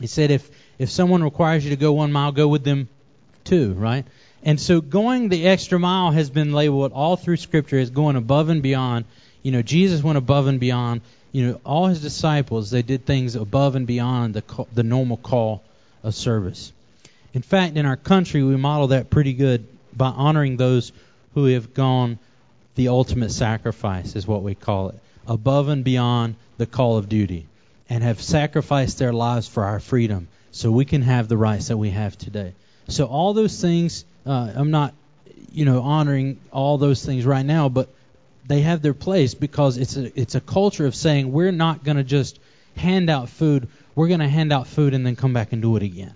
He 0.00 0.06
said, 0.06 0.30
if 0.30 0.50
if 0.78 0.90
someone 0.90 1.22
requires 1.22 1.64
you 1.64 1.70
to 1.70 1.76
go 1.76 1.92
one 1.92 2.12
mile, 2.12 2.32
go 2.32 2.48
with 2.48 2.64
them 2.64 2.88
two, 3.44 3.74
right? 3.74 4.04
And 4.42 4.60
so 4.60 4.80
going 4.80 5.28
the 5.28 5.46
extra 5.46 5.78
mile 5.78 6.10
has 6.10 6.30
been 6.30 6.52
labeled 6.52 6.92
all 6.92 7.16
through 7.16 7.36
Scripture 7.36 7.78
as 7.78 7.90
going 7.90 8.16
above 8.16 8.48
and 8.48 8.62
beyond. 8.62 9.04
You 9.42 9.52
know, 9.52 9.62
Jesus 9.62 10.02
went 10.02 10.18
above 10.18 10.46
and 10.46 10.58
beyond. 10.58 11.02
You 11.32 11.46
know, 11.46 11.60
all 11.64 11.86
his 11.86 12.02
disciples 12.02 12.70
they 12.70 12.82
did 12.82 13.06
things 13.06 13.36
above 13.36 13.76
and 13.76 13.86
beyond 13.86 14.34
the 14.34 14.66
the 14.72 14.82
normal 14.82 15.16
call 15.16 15.62
of 16.02 16.14
service. 16.14 16.72
In 17.32 17.42
fact, 17.42 17.76
in 17.76 17.86
our 17.86 17.96
country, 17.96 18.42
we 18.42 18.56
model 18.56 18.88
that 18.88 19.10
pretty 19.10 19.32
good 19.32 19.66
by 19.96 20.08
honoring 20.08 20.56
those 20.56 20.92
who 21.34 21.46
have 21.46 21.74
gone 21.74 22.18
the 22.74 22.88
ultimate 22.88 23.30
sacrifice, 23.30 24.16
is 24.16 24.26
what 24.26 24.42
we 24.42 24.54
call 24.54 24.88
it, 24.88 24.98
above 25.26 25.68
and 25.68 25.84
beyond 25.84 26.34
the 26.58 26.66
call 26.66 26.96
of 26.96 27.08
duty 27.08 27.46
and 27.88 28.02
have 28.02 28.20
sacrificed 28.20 28.98
their 28.98 29.12
lives 29.12 29.46
for 29.48 29.64
our 29.64 29.80
freedom 29.80 30.28
so 30.52 30.70
we 30.70 30.84
can 30.84 31.02
have 31.02 31.28
the 31.28 31.36
rights 31.36 31.68
that 31.68 31.76
we 31.76 31.90
have 31.90 32.16
today. 32.16 32.54
So 32.88 33.06
all 33.06 33.34
those 33.34 33.60
things, 33.60 34.04
uh, 34.26 34.52
I'm 34.54 34.70
not, 34.70 34.94
you 35.52 35.64
know, 35.64 35.82
honoring 35.82 36.38
all 36.52 36.78
those 36.78 37.04
things 37.04 37.24
right 37.24 37.44
now, 37.44 37.68
but 37.68 37.88
they 38.46 38.60
have 38.60 38.82
their 38.82 38.94
place 38.94 39.34
because 39.34 39.78
it's 39.78 39.96
a 39.96 40.20
it's 40.20 40.34
a 40.34 40.40
culture 40.40 40.86
of 40.86 40.94
saying 40.94 41.32
we're 41.32 41.52
not 41.52 41.82
going 41.82 41.96
to 41.96 42.04
just 42.04 42.38
hand 42.76 43.08
out 43.08 43.28
food. 43.28 43.68
We're 43.94 44.08
going 44.08 44.20
to 44.20 44.28
hand 44.28 44.52
out 44.52 44.66
food 44.66 44.94
and 44.94 45.06
then 45.06 45.16
come 45.16 45.32
back 45.32 45.52
and 45.52 45.62
do 45.62 45.76
it 45.76 45.82
again. 45.82 46.14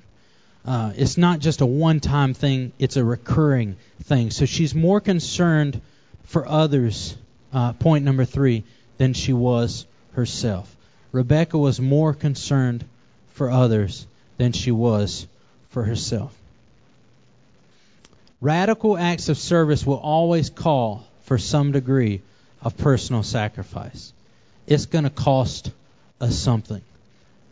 Uh, 0.65 0.93
it's 0.97 1.17
not 1.17 1.39
just 1.39 1.61
a 1.63 1.67
one-time 1.67 2.35
thing; 2.35 2.73
it's 2.79 2.97
a 2.97 3.05
recurring 3.05 3.77
thing. 4.05 4.31
So 4.31 4.45
she's 4.45 4.75
more 4.75 5.01
concerned 5.01 5.81
for 6.25 6.47
others. 6.47 7.17
Uh, 7.51 7.73
point 7.73 8.05
number 8.05 8.27
three 8.27 8.65
than 8.99 9.15
she 9.15 9.33
was 9.33 9.87
herself. 10.13 10.77
Rebekah 11.13 11.59
was 11.59 11.81
more 11.81 12.13
concerned 12.15 12.85
for 13.35 13.51
others 13.51 14.07
than 14.37 14.53
she 14.53 14.71
was 14.71 15.27
for 15.71 15.85
herself. 15.85 16.35
Radical 18.41 18.97
acts 18.97 19.29
of 19.29 19.39
service 19.39 19.85
will 19.85 19.97
always 19.97 20.51
call 20.51 21.05
for 21.23 21.39
some 21.39 21.73
degree 21.73 22.21
of 22.63 22.77
personal 22.77 23.23
sacrifice. 23.23 24.13
It's 24.67 24.87
going 24.87 25.05
to 25.05 25.11
cost 25.11 25.71
us 26.21 26.39
something. 26.39 26.83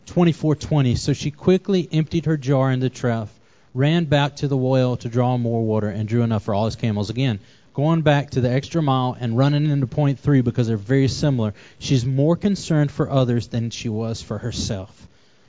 24:20 0.07 0.97
So 0.97 1.13
she 1.13 1.31
quickly 1.31 1.89
emptied 1.91 2.25
her 2.25 2.37
jar 2.37 2.71
in 2.71 2.79
the 2.79 2.89
trough, 2.89 3.29
ran 3.73 4.05
back 4.05 4.37
to 4.37 4.47
the 4.47 4.55
well 4.55 4.95
to 4.97 5.09
draw 5.09 5.37
more 5.37 5.63
water 5.63 5.89
and 5.89 6.07
drew 6.07 6.21
enough 6.21 6.43
for 6.43 6.53
all 6.53 6.65
his 6.65 6.75
camels 6.75 7.09
again 7.09 7.39
going 7.77 8.01
back 8.01 8.31
to 8.31 8.41
the 8.41 8.49
extra 8.49 8.81
mile 8.81 9.15
and 9.19 9.37
running 9.37 9.69
into 9.69 9.85
point 9.85 10.19
three 10.19 10.41
because 10.41 10.65
they're 10.65 10.77
very 10.77 11.07
similar. 11.07 11.53
She's 11.77 12.03
more 12.03 12.35
concerned 12.35 12.89
for 12.89 13.07
others 13.07 13.49
than 13.49 13.69
she 13.69 13.87
was 13.87 14.19
for 14.19 14.39
herself. 14.39 15.07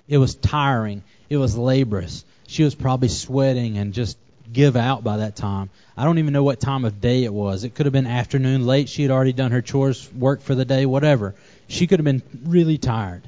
It 0.08 0.18
was 0.18 0.34
tiring. 0.34 1.02
It 1.30 1.38
was 1.38 1.56
laborious. 1.56 2.26
She 2.46 2.64
was 2.64 2.74
probably 2.74 3.08
sweating 3.08 3.78
and 3.78 3.94
just 3.94 4.18
give 4.52 4.76
out 4.76 5.02
by 5.02 5.18
that 5.18 5.36
time. 5.36 5.70
I 5.96 6.04
don't 6.04 6.18
even 6.18 6.34
know 6.34 6.42
what 6.42 6.60
time 6.60 6.84
of 6.84 7.00
day 7.00 7.24
it 7.24 7.32
was. 7.32 7.64
It 7.64 7.74
could 7.74 7.86
have 7.86 7.94
been 7.94 8.06
afternoon, 8.06 8.66
late. 8.66 8.90
She 8.90 9.00
had 9.00 9.10
already 9.10 9.32
done 9.32 9.52
her 9.52 9.62
chores, 9.62 10.12
work 10.12 10.42
for 10.42 10.54
the 10.54 10.66
day, 10.66 10.84
whatever. 10.84 11.34
She 11.66 11.86
could 11.86 11.98
have 11.98 12.04
been 12.04 12.22
really 12.44 12.76
tired. 12.76 13.22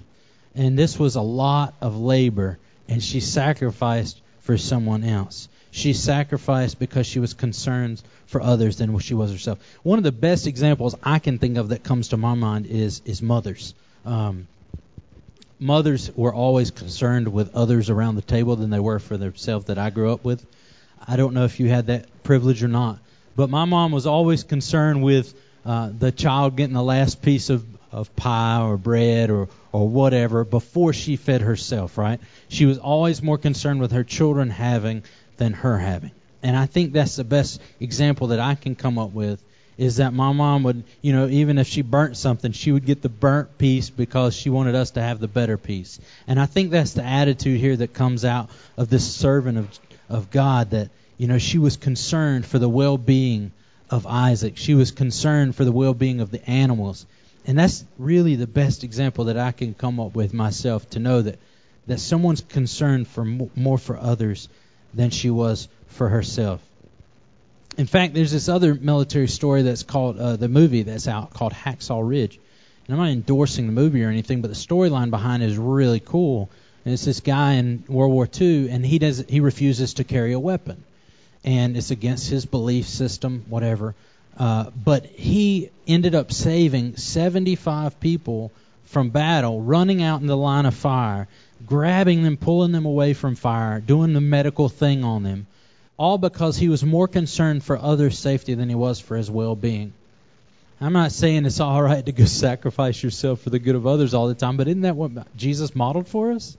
And 0.55 0.79
this 0.79 0.99
was 0.99 1.17
a 1.17 1.23
lot 1.23 1.73
of 1.81 1.97
labor, 1.97 2.59
and 2.87 3.03
she 3.03 3.21
sacrificed 3.21 4.21
for 4.41 4.59
someone 4.59 5.05
else. 5.05 5.49
She 5.71 5.93
sacrificed 5.93 6.79
because 6.79 7.07
she 7.07 7.21
was 7.21 7.35
concerned 7.35 8.03
for 8.27 8.41
others 8.41 8.77
than 8.79 8.99
she 8.99 9.15
was 9.15 9.31
herself. 9.31 9.59
One 9.83 9.99
of 9.99 10.05
the 10.05 10.13
best 10.13 10.47
examples 10.47 10.97
I 11.03 11.19
can 11.21 11.39
think 11.39 11.59
of 11.59 11.69
that 11.69 11.85
comes 11.85 12.09
to 12.09 12.17
my 12.17 12.35
mind 12.35 12.67
is 12.67 13.03
is 13.05 13.23
mothers. 13.23 13.75
Um, 14.05 14.49
mothers 15.61 16.11
were 16.17 16.35
always 16.35 16.71
concerned 16.71 17.29
with 17.29 17.55
others 17.55 17.91
around 17.91 18.17
the 18.17 18.23
table 18.23 18.57
than 18.57 18.71
they 18.71 18.81
were 18.81 18.99
for 18.99 19.17
themselves 19.17 19.67
that 19.67 19.79
I 19.79 19.91
grew 19.91 20.13
up 20.13 20.25
with. 20.25 20.45
I 21.07 21.17
don't 21.17 21.35
know 21.35 21.45
if 21.45 21.61
you 21.61 21.69
had 21.69 21.87
that 21.87 22.23
privilege 22.25 22.63
or 22.65 22.69
not, 22.69 22.99
but 23.37 23.49
my 23.49 23.65
mom 23.65 23.93
was 23.93 24.07
always 24.07 24.43
concerned 24.43 25.03
with 25.03 25.35
uh, 25.65 25.91
the 25.97 26.11
child 26.11 26.57
getting 26.57 26.75
the 26.75 26.83
last 26.83 27.23
piece 27.23 27.51
of 27.51 27.65
of 27.93 28.15
pie 28.15 28.61
or 28.63 28.77
bread 28.77 29.31
or 29.31 29.49
or 29.73 29.89
whatever 29.89 30.45
before 30.45 30.93
she 30.93 31.17
fed 31.17 31.43
herself. 31.43 31.97
Right? 31.99 32.21
She 32.49 32.67
was 32.67 32.79
always 32.79 33.23
more 33.23 33.39
concerned 33.39 33.81
with 33.81 33.93
her 33.93 34.05
children 34.05 34.51
having 34.51 35.05
than 35.41 35.53
her 35.53 35.77
having 35.77 36.13
and 36.43 36.57
I 36.57 36.67
think 36.67 36.93
that's 36.93 37.17
the 37.17 37.25
best 37.25 37.61
example 37.81 38.29
that 38.29 38.41
I 38.41 38.55
can 38.55 38.75
come 38.75 38.99
up 38.99 39.13
with 39.13 39.43
is 39.77 39.97
that 39.97 40.13
my 40.13 40.33
mom 40.33 40.63
would, 40.65 40.85
you 41.01 41.15
know, 41.15 41.27
even 41.27 41.57
if 41.57 41.67
she 41.67 41.81
burnt 41.81 42.17
something, 42.17 42.53
she 42.53 42.71
would 42.71 42.85
get 42.85 43.01
the 43.01 43.09
burnt 43.09 43.57
piece 43.57 43.89
because 43.89 44.35
she 44.35 44.51
wanted 44.51 44.75
us 44.75 44.93
to 44.93 45.03
have 45.03 45.21
the 45.21 45.29
better 45.29 45.57
piece. 45.57 45.99
And 46.27 46.39
I 46.39 46.47
think 46.47 46.71
that's 46.71 46.93
the 46.93 47.05
attitude 47.05 47.59
here 47.59 47.77
that 47.77 47.95
comes 47.95 48.25
out 48.25 48.51
of 48.77 48.91
this 48.91 49.15
servant 49.15 49.59
of 49.59 49.81
of 50.11 50.31
God 50.31 50.71
that, 50.71 50.91
you 51.19 51.29
know, 51.29 51.39
she 51.39 51.59
was 51.59 51.77
concerned 51.77 52.45
for 52.45 52.59
the 52.59 52.69
well-being 52.69 53.53
of 53.91 54.07
Isaac. 54.07 54.57
She 54.57 54.75
was 54.75 54.91
concerned 54.91 55.55
for 55.55 55.65
the 55.65 55.73
well-being 55.73 56.21
of 56.21 56.33
the 56.33 56.45
animals. 56.51 57.07
And 57.47 57.59
that's 57.59 57.85
really 57.97 58.35
the 58.35 58.49
best 58.49 58.83
example 58.83 59.27
that 59.27 59.39
I 59.39 59.53
can 59.53 59.73
come 59.73 60.01
up 60.01 60.15
with 60.15 60.35
myself 60.35 60.91
to 60.91 60.99
know 60.99 61.23
that 61.23 61.39
that 61.87 62.01
someone's 62.01 62.43
concerned 62.43 63.09
for 63.09 63.25
more 63.25 63.79
for 63.79 63.97
others 63.97 64.49
than 64.95 65.11
she 65.11 65.31
was 65.31 65.69
for 65.89 66.09
herself. 66.09 66.61
In 67.77 67.87
fact, 67.87 68.15
there's 68.15 68.33
this 68.33 68.49
other 68.49 68.75
military 68.75 69.29
story 69.29 69.63
that's 69.63 69.85
called 69.85 70.19
uh, 70.19 70.37
the 70.37 70.49
movie 70.49 70.83
that's 70.83 71.09
out 71.09 71.33
called 71.33 71.53
Hacksaw 71.53 72.07
Ridge. 72.07 72.39
And 72.87 72.95
I'm 72.95 73.07
not 73.07 73.13
endorsing 73.13 73.67
the 73.67 73.73
movie 73.73 74.05
or 74.05 74.09
anything, 74.09 74.43
but 74.43 74.49
the 74.49 74.57
storyline 74.57 75.11
behind 75.11 75.43
it 75.43 75.51
is 75.51 75.57
really 75.57 76.01
cool. 76.01 76.51
And 76.85 76.93
it's 76.93 77.05
this 77.05 77.21
guy 77.21 77.53
in 77.55 77.85
World 77.89 78.13
War 78.13 78.29
II, 78.41 78.71
and 78.71 78.85
he 78.85 78.99
does 78.99 79.25
he 79.29 79.41
refuses 79.41 79.95
to 79.95 80.05
carry 80.05 80.33
a 80.33 80.41
weapon, 80.41 80.83
and 81.45 81.77
it's 81.77 81.91
against 81.91 82.29
his 82.29 82.47
belief 82.47 82.87
system, 82.87 83.45
whatever. 83.49 83.95
Uh, 84.37 84.71
but 84.71 85.05
he 85.05 85.71
ended 85.87 86.15
up 86.15 86.33
saving 86.33 86.97
75 86.97 88.01
people 88.01 88.51
from 88.87 89.11
battle, 89.11 89.61
running 89.61 90.03
out 90.03 90.21
in 90.21 90.27
the 90.27 90.37
line 90.37 90.67
of 90.67 90.75
fire, 90.75 91.29
grabbing 91.67 92.23
them, 92.23 92.37
pulling 92.37 92.73
them 92.73 92.87
away 92.87 93.15
from 93.15 93.35
fire, 93.35 93.81
doing 93.81 94.13
the 94.13 94.21
medical 94.21 94.69
thing 94.69 95.05
on 95.05 95.23
them, 95.23 95.47
all 95.97 96.19
because 96.19 96.57
he 96.57 96.69
was 96.69 96.85
more 96.85 97.09
concerned 97.09 97.63
for 97.63 97.79
others' 97.79 98.19
safety 98.19 98.55
than 98.55 98.69
he 98.69 98.75
was 98.75 99.01
for 99.01 99.17
his 99.17 99.31
well 99.31 99.55
being. 99.55 99.93
I'm 100.81 100.95
not 100.95 101.13
saying 101.13 101.45
it's 101.45 101.61
all 101.61 101.83
right 101.83 102.05
to 102.05 102.13
go 102.13 102.25
sacrifice 102.27 103.03
yourself 103.03 103.43
for 103.43 103.51
the 103.51 103.59
good 103.59 103.75
of 103.75 103.87
others 103.87 104.15
all 104.15 104.29
the 104.29 104.35
time, 104.35 104.57
but 104.57 104.69
isn't 104.69 104.83
that 104.83 104.97
what 104.97 105.37
Jesus 105.37 105.75
modeled 105.75 106.09
for 106.09 106.33
us? 106.33 106.57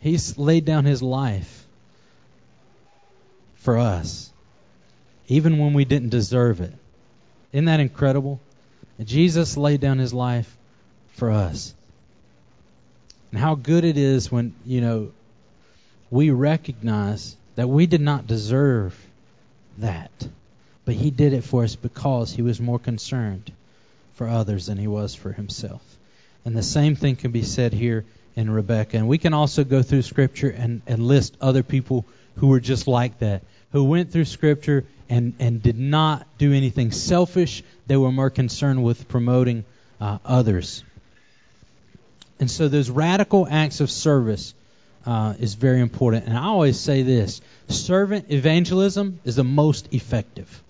He's 0.00 0.38
laid 0.38 0.64
down 0.64 0.84
his 0.84 1.02
life 1.02 1.66
for 3.56 3.78
us, 3.78 4.32
even 5.26 5.58
when 5.58 5.74
we 5.74 5.84
didn't 5.84 6.10
deserve 6.10 6.60
it. 6.60 6.72
Isn't 7.52 7.66
that 7.66 7.80
incredible? 7.80 8.40
Jesus 9.02 9.56
laid 9.56 9.80
down 9.80 9.98
his 9.98 10.14
life 10.14 10.56
for 11.14 11.30
us. 11.30 11.74
And 13.30 13.40
how 13.40 13.54
good 13.54 13.84
it 13.84 13.96
is 13.96 14.32
when, 14.32 14.54
you 14.64 14.80
know, 14.80 15.12
we 16.10 16.30
recognize 16.30 17.36
that 17.56 17.68
we 17.68 17.86
did 17.86 18.00
not 18.00 18.26
deserve 18.26 18.98
that. 19.78 20.28
But 20.84 20.94
he 20.94 21.10
did 21.10 21.32
it 21.34 21.44
for 21.44 21.64
us 21.64 21.76
because 21.76 22.32
he 22.32 22.42
was 22.42 22.60
more 22.60 22.78
concerned 22.78 23.52
for 24.14 24.28
others 24.28 24.66
than 24.66 24.78
he 24.78 24.86
was 24.86 25.14
for 25.14 25.32
himself. 25.32 25.82
And 26.44 26.56
the 26.56 26.62
same 26.62 26.96
thing 26.96 27.16
can 27.16 27.30
be 27.30 27.42
said 27.42 27.74
here 27.74 28.06
in 28.36 28.50
Rebekah. 28.50 28.96
And 28.96 29.08
we 29.08 29.18
can 29.18 29.34
also 29.34 29.64
go 29.64 29.82
through 29.82 30.02
Scripture 30.02 30.48
and, 30.48 30.80
and 30.86 31.02
list 31.02 31.36
other 31.40 31.62
people 31.62 32.06
who 32.36 32.46
were 32.46 32.60
just 32.60 32.86
like 32.86 33.18
that, 33.18 33.42
who 33.72 33.84
went 33.84 34.12
through 34.12 34.24
Scripture 34.24 34.86
and, 35.10 35.34
and 35.38 35.62
did 35.62 35.78
not 35.78 36.26
do 36.38 36.52
anything 36.52 36.90
selfish. 36.92 37.62
They 37.86 37.96
were 37.96 38.12
more 38.12 38.30
concerned 38.30 38.82
with 38.82 39.08
promoting 39.08 39.64
uh, 40.00 40.18
others. 40.24 40.84
And 42.40 42.50
so 42.50 42.68
those 42.68 42.90
radical 42.90 43.46
acts 43.50 43.80
of 43.80 43.90
service 43.90 44.54
uh, 45.06 45.34
is 45.38 45.54
very 45.54 45.80
important. 45.80 46.26
And 46.26 46.36
I 46.36 46.44
always 46.44 46.78
say 46.78 47.02
this 47.02 47.40
servant 47.68 48.26
evangelism 48.30 49.20
is 49.24 49.36
the 49.36 49.44
most 49.44 49.92
effective. 49.92 50.62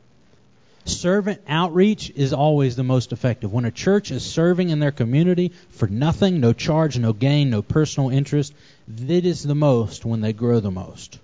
Servant 0.85 1.42
outreach 1.46 2.11
is 2.16 2.33
always 2.33 2.74
the 2.74 2.85
most 2.85 3.12
effective. 3.12 3.52
When 3.52 3.66
a 3.66 3.70
church 3.70 4.11
is 4.11 4.24
serving 4.24 4.70
in 4.70 4.78
their 4.78 4.90
community 4.90 5.52
for 5.70 5.87
nothing, 5.87 6.40
no 6.40 6.54
charge, 6.54 6.98
no 6.98 7.12
gain, 7.12 7.50
no 7.50 7.61
personal 7.61 8.09
interest, 8.09 8.54
that 8.88 9.26
is 9.26 9.42
the 9.42 9.54
most 9.54 10.07
when 10.07 10.22
they 10.22 10.33
grow 10.33 10.61
the 10.61 10.70
most. 10.70 11.18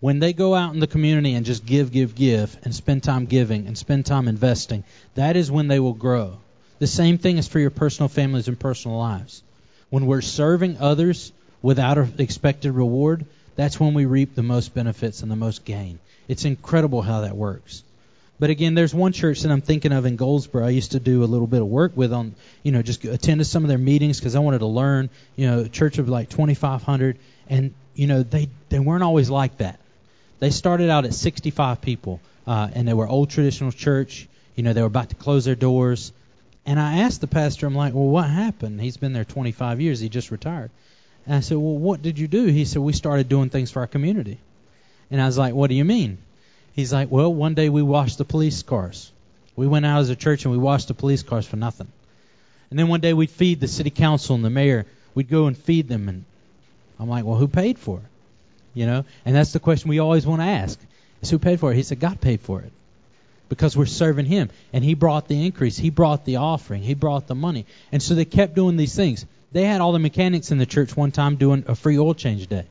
When 0.00 0.20
they 0.20 0.32
go 0.32 0.54
out 0.54 0.72
in 0.72 0.80
the 0.80 0.86
community 0.86 1.34
and 1.34 1.44
just 1.44 1.66
give, 1.66 1.92
give, 1.92 2.14
give, 2.14 2.56
and 2.62 2.74
spend 2.74 3.02
time 3.02 3.26
giving 3.26 3.66
and 3.66 3.76
spend 3.76 4.06
time 4.06 4.28
investing, 4.28 4.84
that 5.16 5.36
is 5.36 5.50
when 5.50 5.68
they 5.68 5.80
will 5.80 5.94
grow. 5.94 6.38
The 6.78 6.86
same 6.86 7.18
thing 7.18 7.38
is 7.38 7.48
for 7.48 7.58
your 7.58 7.70
personal 7.70 8.08
families 8.08 8.48
and 8.48 8.58
personal 8.58 8.98
lives. 8.98 9.42
When 9.88 10.06
we're 10.06 10.20
serving 10.20 10.78
others 10.78 11.32
without 11.62 11.98
an 11.98 12.14
expected 12.18 12.72
reward, 12.72 13.24
that's 13.54 13.80
when 13.80 13.94
we 13.94 14.04
reap 14.04 14.34
the 14.34 14.42
most 14.42 14.74
benefits 14.74 15.22
and 15.22 15.30
the 15.30 15.36
most 15.36 15.64
gain. 15.64 15.98
It's 16.28 16.44
incredible 16.44 17.02
how 17.02 17.22
that 17.22 17.36
works. 17.36 17.82
But 18.38 18.50
again, 18.50 18.74
there's 18.74 18.94
one 18.94 19.12
church 19.12 19.40
that 19.40 19.50
I'm 19.50 19.62
thinking 19.62 19.92
of 19.92 20.04
in 20.04 20.16
Goldsboro. 20.16 20.66
I 20.66 20.70
used 20.70 20.92
to 20.92 21.00
do 21.00 21.24
a 21.24 21.26
little 21.26 21.46
bit 21.46 21.62
of 21.62 21.68
work 21.68 21.96
with 21.96 22.12
on, 22.12 22.34
you 22.62 22.72
know, 22.72 22.82
just 22.82 23.02
attend 23.04 23.38
to 23.38 23.46
some 23.46 23.64
of 23.64 23.68
their 23.68 23.78
meetings 23.78 24.18
because 24.18 24.34
I 24.34 24.40
wanted 24.40 24.58
to 24.58 24.66
learn. 24.66 25.08
You 25.36 25.46
know, 25.46 25.66
church 25.66 25.96
of 25.98 26.10
like 26.10 26.28
2,500, 26.28 27.18
and 27.48 27.72
you 27.94 28.06
know, 28.06 28.22
they 28.22 28.50
they 28.68 28.78
weren't 28.78 29.02
always 29.02 29.30
like 29.30 29.56
that. 29.58 29.80
They 30.38 30.50
started 30.50 30.90
out 30.90 31.06
at 31.06 31.14
65 31.14 31.80
people, 31.80 32.20
uh, 32.46 32.68
and 32.74 32.86
they 32.86 32.92
were 32.92 33.08
old 33.08 33.30
traditional 33.30 33.72
church. 33.72 34.28
You 34.54 34.64
know, 34.64 34.74
they 34.74 34.82
were 34.82 34.86
about 34.86 35.08
to 35.08 35.14
close 35.14 35.46
their 35.46 35.54
doors. 35.54 36.12
And 36.66 36.80
I 36.80 36.98
asked 36.98 37.20
the 37.20 37.28
pastor, 37.28 37.66
I'm 37.66 37.76
like, 37.76 37.94
well, 37.94 38.08
what 38.08 38.28
happened? 38.28 38.80
He's 38.80 38.96
been 38.96 39.12
there 39.12 39.24
25 39.24 39.80
years. 39.80 40.00
He 40.00 40.08
just 40.08 40.32
retired. 40.32 40.70
And 41.24 41.36
I 41.36 41.40
said, 41.40 41.56
well, 41.58 41.78
what 41.78 42.02
did 42.02 42.18
you 42.18 42.26
do? 42.26 42.46
He 42.46 42.64
said, 42.64 42.82
we 42.82 42.92
started 42.92 43.28
doing 43.28 43.50
things 43.50 43.70
for 43.70 43.80
our 43.80 43.86
community. 43.86 44.38
And 45.10 45.22
I 45.22 45.26
was 45.26 45.38
like, 45.38 45.54
what 45.54 45.70
do 45.70 45.76
you 45.76 45.84
mean? 45.84 46.18
He's 46.72 46.92
like, 46.92 47.10
well, 47.10 47.32
one 47.32 47.54
day 47.54 47.68
we 47.68 47.82
washed 47.82 48.18
the 48.18 48.24
police 48.24 48.62
cars. 48.64 49.12
We 49.54 49.66
went 49.66 49.86
out 49.86 50.00
as 50.00 50.10
a 50.10 50.16
church 50.16 50.44
and 50.44 50.52
we 50.52 50.58
washed 50.58 50.88
the 50.88 50.94
police 50.94 51.22
cars 51.22 51.46
for 51.46 51.56
nothing. 51.56 51.88
And 52.70 52.78
then 52.78 52.88
one 52.88 53.00
day 53.00 53.14
we'd 53.14 53.30
feed 53.30 53.60
the 53.60 53.68
city 53.68 53.90
council 53.90 54.34
and 54.34 54.44
the 54.44 54.50
mayor. 54.50 54.86
We'd 55.14 55.30
go 55.30 55.46
and 55.46 55.56
feed 55.56 55.88
them. 55.88 56.08
And 56.08 56.24
I'm 56.98 57.08
like, 57.08 57.24
well, 57.24 57.36
who 57.36 57.48
paid 57.48 57.78
for 57.78 57.98
it? 57.98 58.04
You 58.74 58.86
know? 58.86 59.04
And 59.24 59.34
that's 59.34 59.52
the 59.52 59.60
question 59.60 59.88
we 59.88 60.00
always 60.00 60.26
want 60.26 60.42
to 60.42 60.46
ask. 60.46 60.78
Is 61.22 61.30
who 61.30 61.38
paid 61.38 61.60
for 61.60 61.72
it? 61.72 61.76
He 61.76 61.84
said, 61.84 62.00
God 62.00 62.20
paid 62.20 62.40
for 62.40 62.60
it. 62.60 62.72
Because 63.48 63.76
we're 63.76 63.86
serving 63.86 64.26
him. 64.26 64.50
And 64.72 64.82
he 64.82 64.94
brought 64.94 65.28
the 65.28 65.46
increase. 65.46 65.76
He 65.76 65.90
brought 65.90 66.24
the 66.24 66.36
offering. 66.36 66.82
He 66.82 66.94
brought 66.94 67.26
the 67.26 67.34
money. 67.34 67.66
And 67.92 68.02
so 68.02 68.14
they 68.14 68.24
kept 68.24 68.54
doing 68.54 68.76
these 68.76 68.94
things. 68.94 69.24
They 69.52 69.64
had 69.64 69.80
all 69.80 69.92
the 69.92 69.98
mechanics 69.98 70.50
in 70.50 70.58
the 70.58 70.66
church 70.66 70.96
one 70.96 71.12
time 71.12 71.36
doing 71.36 71.64
a 71.68 71.74
free 71.74 71.98
oil 71.98 72.14
change 72.14 72.46
day. 72.48 72.66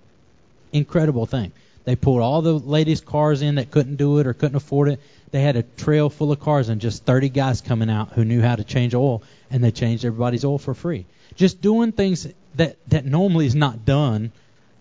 Incredible 0.73 1.25
thing. 1.25 1.51
They 1.85 1.95
pulled 1.95 2.21
all 2.21 2.41
the 2.41 2.53
ladies' 2.53 2.99
cars 2.99 3.41
in 3.41 3.55
that 3.55 3.71
couldn't 3.71 3.95
do 3.95 4.19
it 4.19 4.27
or 4.27 4.33
couldn't 4.33 4.55
afford 4.55 4.89
it. 4.89 4.99
They 5.31 5.41
had 5.41 5.55
a 5.55 5.63
trail 5.63 6.09
full 6.09 6.31
of 6.31 6.39
cars 6.39 6.69
and 6.69 6.81
just 6.81 7.05
30 7.05 7.29
guys 7.29 7.61
coming 7.61 7.89
out 7.89 8.13
who 8.13 8.25
knew 8.25 8.41
how 8.41 8.55
to 8.55 8.63
change 8.63 8.95
oil, 8.95 9.21
and 9.51 9.63
they 9.63 9.71
changed 9.71 10.03
everybody's 10.03 10.43
oil 10.43 10.57
for 10.57 10.73
free. 10.73 11.05
Just 11.35 11.61
doing 11.61 11.91
things 11.91 12.27
that 12.55 12.77
that 12.87 13.05
normally 13.05 13.45
is 13.45 13.55
not 13.55 13.85
done 13.85 14.31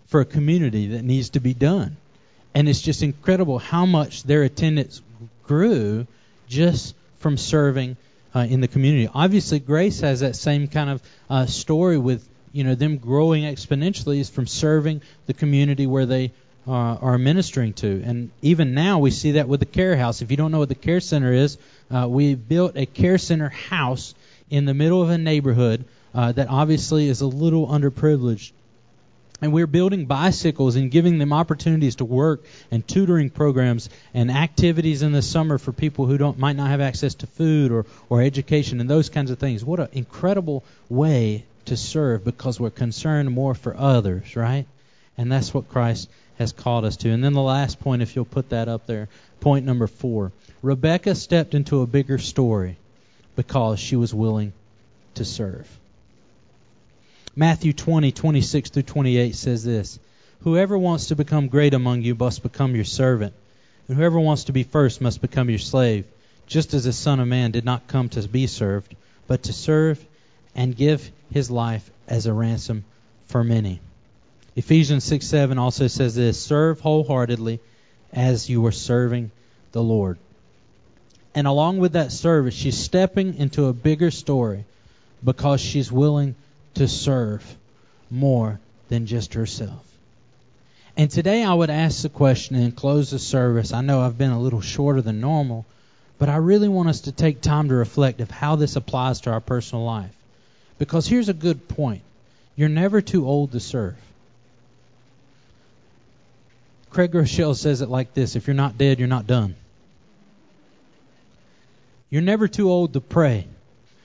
for 0.07 0.21
a 0.21 0.25
community 0.25 0.87
that 0.87 1.03
needs 1.03 1.31
to 1.31 1.39
be 1.39 1.53
done. 1.53 1.97
And 2.53 2.69
it's 2.69 2.81
just 2.81 3.03
incredible 3.03 3.59
how 3.59 3.85
much 3.85 4.23
their 4.23 4.43
attendance 4.43 5.01
grew 5.47 6.07
just 6.47 6.95
from 7.19 7.37
serving 7.37 7.97
uh, 8.35 8.39
in 8.39 8.61
the 8.61 8.67
community. 8.67 9.09
Obviously, 9.13 9.59
Grace 9.59 10.01
has 10.01 10.19
that 10.19 10.35
same 10.35 10.67
kind 10.67 10.89
of 10.89 11.03
uh, 11.29 11.45
story 11.45 11.97
with 11.97 12.27
you 12.51 12.63
know 12.63 12.75
them 12.75 12.97
growing 12.97 13.43
exponentially 13.43 14.19
is 14.19 14.29
from 14.29 14.47
serving 14.47 15.01
the 15.25 15.33
community 15.33 15.87
where 15.87 16.05
they 16.05 16.31
uh, 16.67 16.71
are 16.71 17.17
ministering 17.17 17.73
to. 17.73 18.01
And 18.05 18.31
even 18.41 18.73
now, 18.73 18.99
we 18.99 19.11
see 19.11 19.33
that 19.33 19.47
with 19.47 19.59
the 19.59 19.65
care 19.65 19.95
house. 19.95 20.21
If 20.21 20.31
you 20.31 20.37
don't 20.37 20.51
know 20.51 20.59
what 20.59 20.69
the 20.69 20.75
care 20.75 20.99
center 20.99 21.31
is, 21.31 21.57
uh, 21.91 22.07
we 22.09 22.35
built 22.35 22.73
a 22.75 22.85
care 22.85 23.17
center 23.17 23.49
house 23.49 24.15
in 24.49 24.65
the 24.65 24.73
middle 24.73 25.01
of 25.01 25.09
a 25.09 25.17
neighborhood 25.17 25.85
uh, 26.13 26.31
that 26.31 26.49
obviously 26.49 27.07
is 27.07 27.21
a 27.21 27.27
little 27.27 27.67
underprivileged. 27.67 28.51
And 29.41 29.51
we're 29.51 29.67
building 29.67 30.05
bicycles 30.05 30.77
and 30.77 30.89
giving 30.89 31.17
them 31.17 31.33
opportunities 31.33 31.95
to 31.97 32.05
work 32.05 32.43
and 32.71 32.87
tutoring 32.87 33.29
programs 33.29 33.89
and 34.13 34.31
activities 34.31 35.01
in 35.01 35.11
the 35.11 35.21
summer 35.21 35.57
for 35.57 35.73
people 35.73 36.05
who 36.05 36.17
don't 36.17 36.39
might 36.39 36.55
not 36.55 36.69
have 36.69 36.81
access 36.81 37.15
to 37.15 37.27
food 37.27 37.71
or, 37.71 37.85
or 38.09 38.21
education 38.21 38.79
and 38.79 38.89
those 38.89 39.09
kinds 39.09 39.31
of 39.31 39.39
things. 39.39 39.63
What 39.63 39.79
an 39.79 39.89
incredible 39.91 40.63
way 40.89 41.43
to 41.65 41.75
serve 41.75 42.23
because 42.23 42.59
we're 42.59 42.69
concerned 42.69 43.31
more 43.31 43.55
for 43.55 43.75
others, 43.75 44.35
right? 44.35 44.65
And 45.17 45.31
that's 45.31 45.53
what 45.53 45.69
Christ 45.69 46.09
has 46.37 46.51
called 46.51 46.85
us 46.85 46.97
to. 46.97 47.09
And 47.09 47.23
then 47.23 47.33
the 47.33 47.41
last 47.41 47.79
point, 47.79 48.01
if 48.01 48.15
you'll 48.15 48.25
put 48.25 48.49
that 48.49 48.67
up 48.67 48.85
there, 48.85 49.09
point 49.39 49.65
number 49.65 49.87
four. 49.87 50.31
Rebekah 50.61 51.15
stepped 51.15 51.53
into 51.53 51.81
a 51.81 51.87
bigger 51.87 52.17
story 52.17 52.77
because 53.35 53.79
she 53.79 53.95
was 53.95 54.13
willing 54.13 54.53
to 55.15 55.25
serve. 55.25 55.67
Matthew 57.37 57.73
20, 57.73 58.13
26 58.13 58.69
through 58.69 58.83
28 58.83 59.35
says 59.35 59.63
this 59.65 59.99
Whoever 60.41 60.77
wants 60.77 61.07
to 61.07 61.17
become 61.17 61.49
great 61.49 61.73
among 61.73 62.01
you 62.01 62.15
must 62.15 62.43
become 62.43 62.75
your 62.75 62.85
servant, 62.85 63.33
and 63.87 63.97
whoever 63.97 64.19
wants 64.19 64.45
to 64.45 64.53
be 64.53 64.63
first 64.63 65.01
must 65.01 65.21
become 65.21 65.49
your 65.49 65.59
slave, 65.59 66.05
just 66.47 66.73
as 66.73 66.85
the 66.85 66.93
Son 66.93 67.19
of 67.19 67.27
Man 67.27 67.51
did 67.51 67.65
not 67.65 67.87
come 67.87 68.07
to 68.09 68.25
be 68.27 68.47
served, 68.47 68.95
but 69.27 69.43
to 69.43 69.53
serve 69.53 70.03
and 70.55 70.77
give 70.77 71.11
his 71.29 71.51
life 71.51 71.89
as 72.07 72.25
a 72.25 72.33
ransom 72.33 72.85
for 73.27 73.43
many. 73.43 73.81
Ephesians 74.55 75.03
6 75.03 75.27
7 75.27 75.57
also 75.57 75.87
says 75.87 76.15
this 76.15 76.41
serve 76.41 76.79
wholeheartedly 76.79 77.59
as 78.13 78.49
you 78.49 78.65
are 78.65 78.71
serving 78.71 79.29
the 79.73 79.83
Lord. 79.83 80.17
And 81.33 81.47
along 81.47 81.79
with 81.79 81.93
that 81.93 82.13
service, 82.13 82.53
she's 82.53 82.77
stepping 82.77 83.35
into 83.35 83.65
a 83.65 83.73
bigger 83.73 84.09
story 84.09 84.63
because 85.21 85.59
she's 85.59 85.91
willing 85.91 86.35
to 86.75 86.87
serve 86.87 87.43
more 88.09 88.59
than 88.89 89.05
just 89.05 89.33
herself. 89.33 89.83
And 90.97 91.11
today 91.11 91.43
I 91.43 91.53
would 91.53 91.69
ask 91.69 92.03
the 92.03 92.09
question 92.09 92.55
and 92.55 92.75
close 92.75 93.11
the 93.11 93.19
service. 93.19 93.73
I 93.73 93.81
know 93.81 94.01
I've 94.01 94.17
been 94.17 94.31
a 94.31 94.39
little 94.39 94.61
shorter 94.61 95.01
than 95.01 95.19
normal, 95.19 95.65
but 96.17 96.29
I 96.29 96.37
really 96.37 96.69
want 96.69 96.89
us 96.89 97.01
to 97.01 97.11
take 97.11 97.41
time 97.41 97.69
to 97.69 97.75
reflect 97.75 98.21
of 98.21 98.31
how 98.31 98.55
this 98.55 98.77
applies 98.77 99.21
to 99.21 99.31
our 99.31 99.41
personal 99.41 99.83
life. 99.83 100.13
Because 100.77 101.07
here's 101.07 101.29
a 101.29 101.33
good 101.33 101.67
point. 101.67 102.01
You're 102.55 102.69
never 102.69 103.01
too 103.01 103.27
old 103.27 103.51
to 103.51 103.59
serve. 103.59 103.97
Craig 106.89 107.11
Groeschel 107.11 107.55
says 107.55 107.81
it 107.81 107.89
like 107.89 108.13
this 108.13 108.37
if 108.37 108.47
you're 108.47 108.53
not 108.53 108.77
dead, 108.77 108.99
you're 108.99 109.07
not 109.09 109.27
done. 109.27 109.55
You're 112.09 112.21
never 112.21 112.47
too 112.47 112.69
old 112.69 112.93
to 112.93 113.01
pray. 113.01 113.47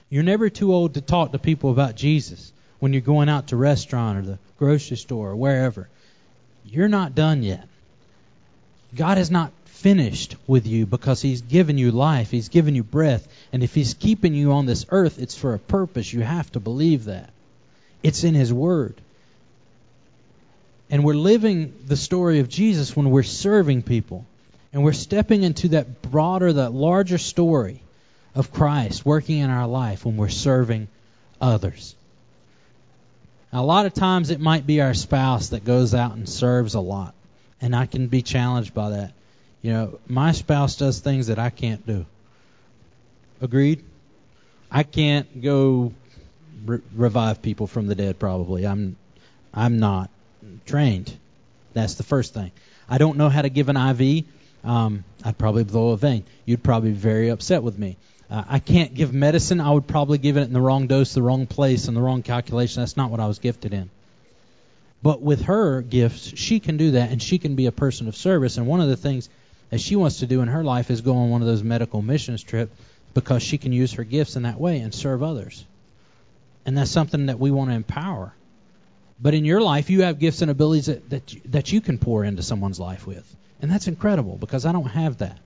You're 0.08 0.24
never 0.24 0.50
too 0.50 0.74
old 0.74 0.94
to 0.94 1.00
talk 1.00 1.30
to 1.30 1.38
people 1.38 1.70
about 1.70 1.94
Jesus 1.94 2.52
when 2.80 2.92
you're 2.92 3.02
going 3.02 3.28
out 3.28 3.48
to 3.48 3.56
restaurant 3.56 4.18
or 4.18 4.22
the 4.22 4.38
grocery 4.58 4.96
store 4.96 5.30
or 5.30 5.36
wherever. 5.36 5.88
You're 6.64 6.88
not 6.88 7.14
done 7.14 7.42
yet. 7.42 7.68
God 8.94 9.18
has 9.18 9.30
not 9.30 9.52
finished 9.66 10.36
with 10.46 10.66
you 10.66 10.86
because 10.86 11.22
He's 11.22 11.42
given 11.42 11.78
you 11.78 11.90
life. 11.90 12.30
He's 12.30 12.48
given 12.48 12.74
you 12.74 12.82
breath. 12.82 13.26
And 13.52 13.62
if 13.62 13.74
He's 13.74 13.94
keeping 13.94 14.34
you 14.34 14.52
on 14.52 14.66
this 14.66 14.84
earth, 14.90 15.18
it's 15.18 15.36
for 15.36 15.54
a 15.54 15.58
purpose. 15.58 16.12
You 16.12 16.22
have 16.22 16.50
to 16.52 16.60
believe 16.60 17.04
that. 17.04 17.30
It's 18.02 18.24
in 18.24 18.34
His 18.34 18.52
Word. 18.52 19.00
And 20.90 21.04
we're 21.04 21.14
living 21.14 21.72
the 21.86 21.96
story 21.96 22.40
of 22.40 22.48
Jesus 22.48 22.96
when 22.96 23.10
we're 23.10 23.22
serving 23.22 23.82
people. 23.82 24.26
And 24.72 24.82
we're 24.82 24.92
stepping 24.92 25.42
into 25.42 25.68
that 25.68 26.02
broader, 26.02 26.52
that 26.52 26.72
larger 26.72 27.18
story 27.18 27.82
of 28.34 28.52
Christ 28.52 29.04
working 29.04 29.38
in 29.38 29.50
our 29.50 29.66
life 29.66 30.04
when 30.04 30.16
we're 30.16 30.28
serving 30.28 30.88
others. 31.40 31.94
A 33.52 33.62
lot 33.62 33.86
of 33.86 33.94
times 33.94 34.30
it 34.30 34.40
might 34.40 34.66
be 34.66 34.80
our 34.80 34.94
spouse 34.94 35.48
that 35.48 35.64
goes 35.64 35.94
out 35.94 36.14
and 36.14 36.28
serves 36.28 36.74
a 36.74 36.80
lot. 36.80 37.14
And 37.60 37.74
I 37.74 37.86
can 37.86 38.06
be 38.06 38.22
challenged 38.22 38.74
by 38.74 38.90
that. 38.90 39.12
You 39.60 39.72
know, 39.72 39.98
my 40.06 40.32
spouse 40.32 40.76
does 40.76 41.00
things 41.00 41.26
that 41.26 41.38
I 41.38 41.50
can't 41.50 41.86
do. 41.86 42.06
Agreed? 43.42 43.84
I 44.70 44.84
can't 44.84 45.42
go 45.42 45.92
re- 46.64 46.80
revive 46.94 47.42
people 47.42 47.66
from 47.66 47.86
the 47.86 47.94
dead 47.94 48.18
probably. 48.18 48.66
I'm 48.66 48.96
I'm 49.52 49.78
not 49.78 50.10
trained. 50.64 51.12
That's 51.74 51.94
the 51.94 52.02
first 52.02 52.34
thing. 52.34 52.52
I 52.88 52.98
don't 52.98 53.18
know 53.18 53.28
how 53.28 53.42
to 53.42 53.48
give 53.48 53.68
an 53.68 53.76
IV. 53.76 54.24
Um, 54.62 55.04
I'd 55.24 55.38
probably 55.38 55.64
blow 55.64 55.90
a 55.90 55.96
vein. 55.96 56.24
You'd 56.44 56.62
probably 56.62 56.90
be 56.90 56.96
very 56.96 57.30
upset 57.30 57.62
with 57.62 57.78
me. 57.78 57.96
Uh, 58.30 58.44
I 58.48 58.58
can't 58.60 58.94
give 58.94 59.12
medicine. 59.12 59.60
I 59.60 59.70
would 59.70 59.86
probably 59.86 60.18
give 60.18 60.36
it 60.36 60.42
in 60.42 60.52
the 60.52 60.60
wrong 60.60 60.86
dose, 60.86 61.14
the 61.14 61.22
wrong 61.22 61.46
place, 61.46 61.88
and 61.88 61.96
the 61.96 62.00
wrong 62.00 62.22
calculation. 62.22 62.80
That's 62.80 62.96
not 62.96 63.10
what 63.10 63.20
I 63.20 63.26
was 63.26 63.38
gifted 63.38 63.74
in. 63.74 63.90
But 65.02 65.20
with 65.20 65.42
her 65.42 65.82
gifts, 65.82 66.32
she 66.36 66.60
can 66.60 66.76
do 66.76 66.92
that, 66.92 67.10
and 67.10 67.22
she 67.22 67.38
can 67.38 67.56
be 67.56 67.66
a 67.66 67.72
person 67.72 68.06
of 68.06 68.16
service. 68.16 68.56
And 68.56 68.66
one 68.66 68.80
of 68.80 68.88
the 68.88 68.96
things 68.96 69.28
that 69.70 69.80
she 69.80 69.96
wants 69.96 70.18
to 70.18 70.26
do 70.26 70.42
in 70.42 70.48
her 70.48 70.62
life 70.62 70.90
is 70.90 71.00
go 71.00 71.16
on 71.16 71.30
one 71.30 71.40
of 71.40 71.48
those 71.48 71.62
medical 71.62 72.02
missions 72.02 72.42
trips 72.42 72.72
because 73.14 73.42
she 73.42 73.58
can 73.58 73.72
use 73.72 73.94
her 73.94 74.04
gifts 74.04 74.36
in 74.36 74.42
that 74.42 74.60
way 74.60 74.78
and 74.78 74.94
serve 74.94 75.22
others. 75.22 75.64
And 76.66 76.76
that's 76.76 76.90
something 76.90 77.26
that 77.26 77.40
we 77.40 77.50
want 77.50 77.70
to 77.70 77.76
empower. 77.76 78.32
But 79.20 79.34
in 79.34 79.44
your 79.44 79.60
life, 79.60 79.90
you 79.90 80.02
have 80.02 80.18
gifts 80.18 80.42
and 80.42 80.50
abilities 80.50 80.86
that, 80.86 81.10
that, 81.10 81.32
you, 81.32 81.40
that 81.46 81.72
you 81.72 81.80
can 81.80 81.98
pour 81.98 82.24
into 82.24 82.42
someone's 82.42 82.78
life 82.78 83.06
with. 83.06 83.36
And 83.60 83.70
that's 83.70 83.88
incredible 83.88 84.36
because 84.36 84.66
I 84.66 84.72
don't 84.72 84.86
have 84.86 85.18
that. 85.18 85.38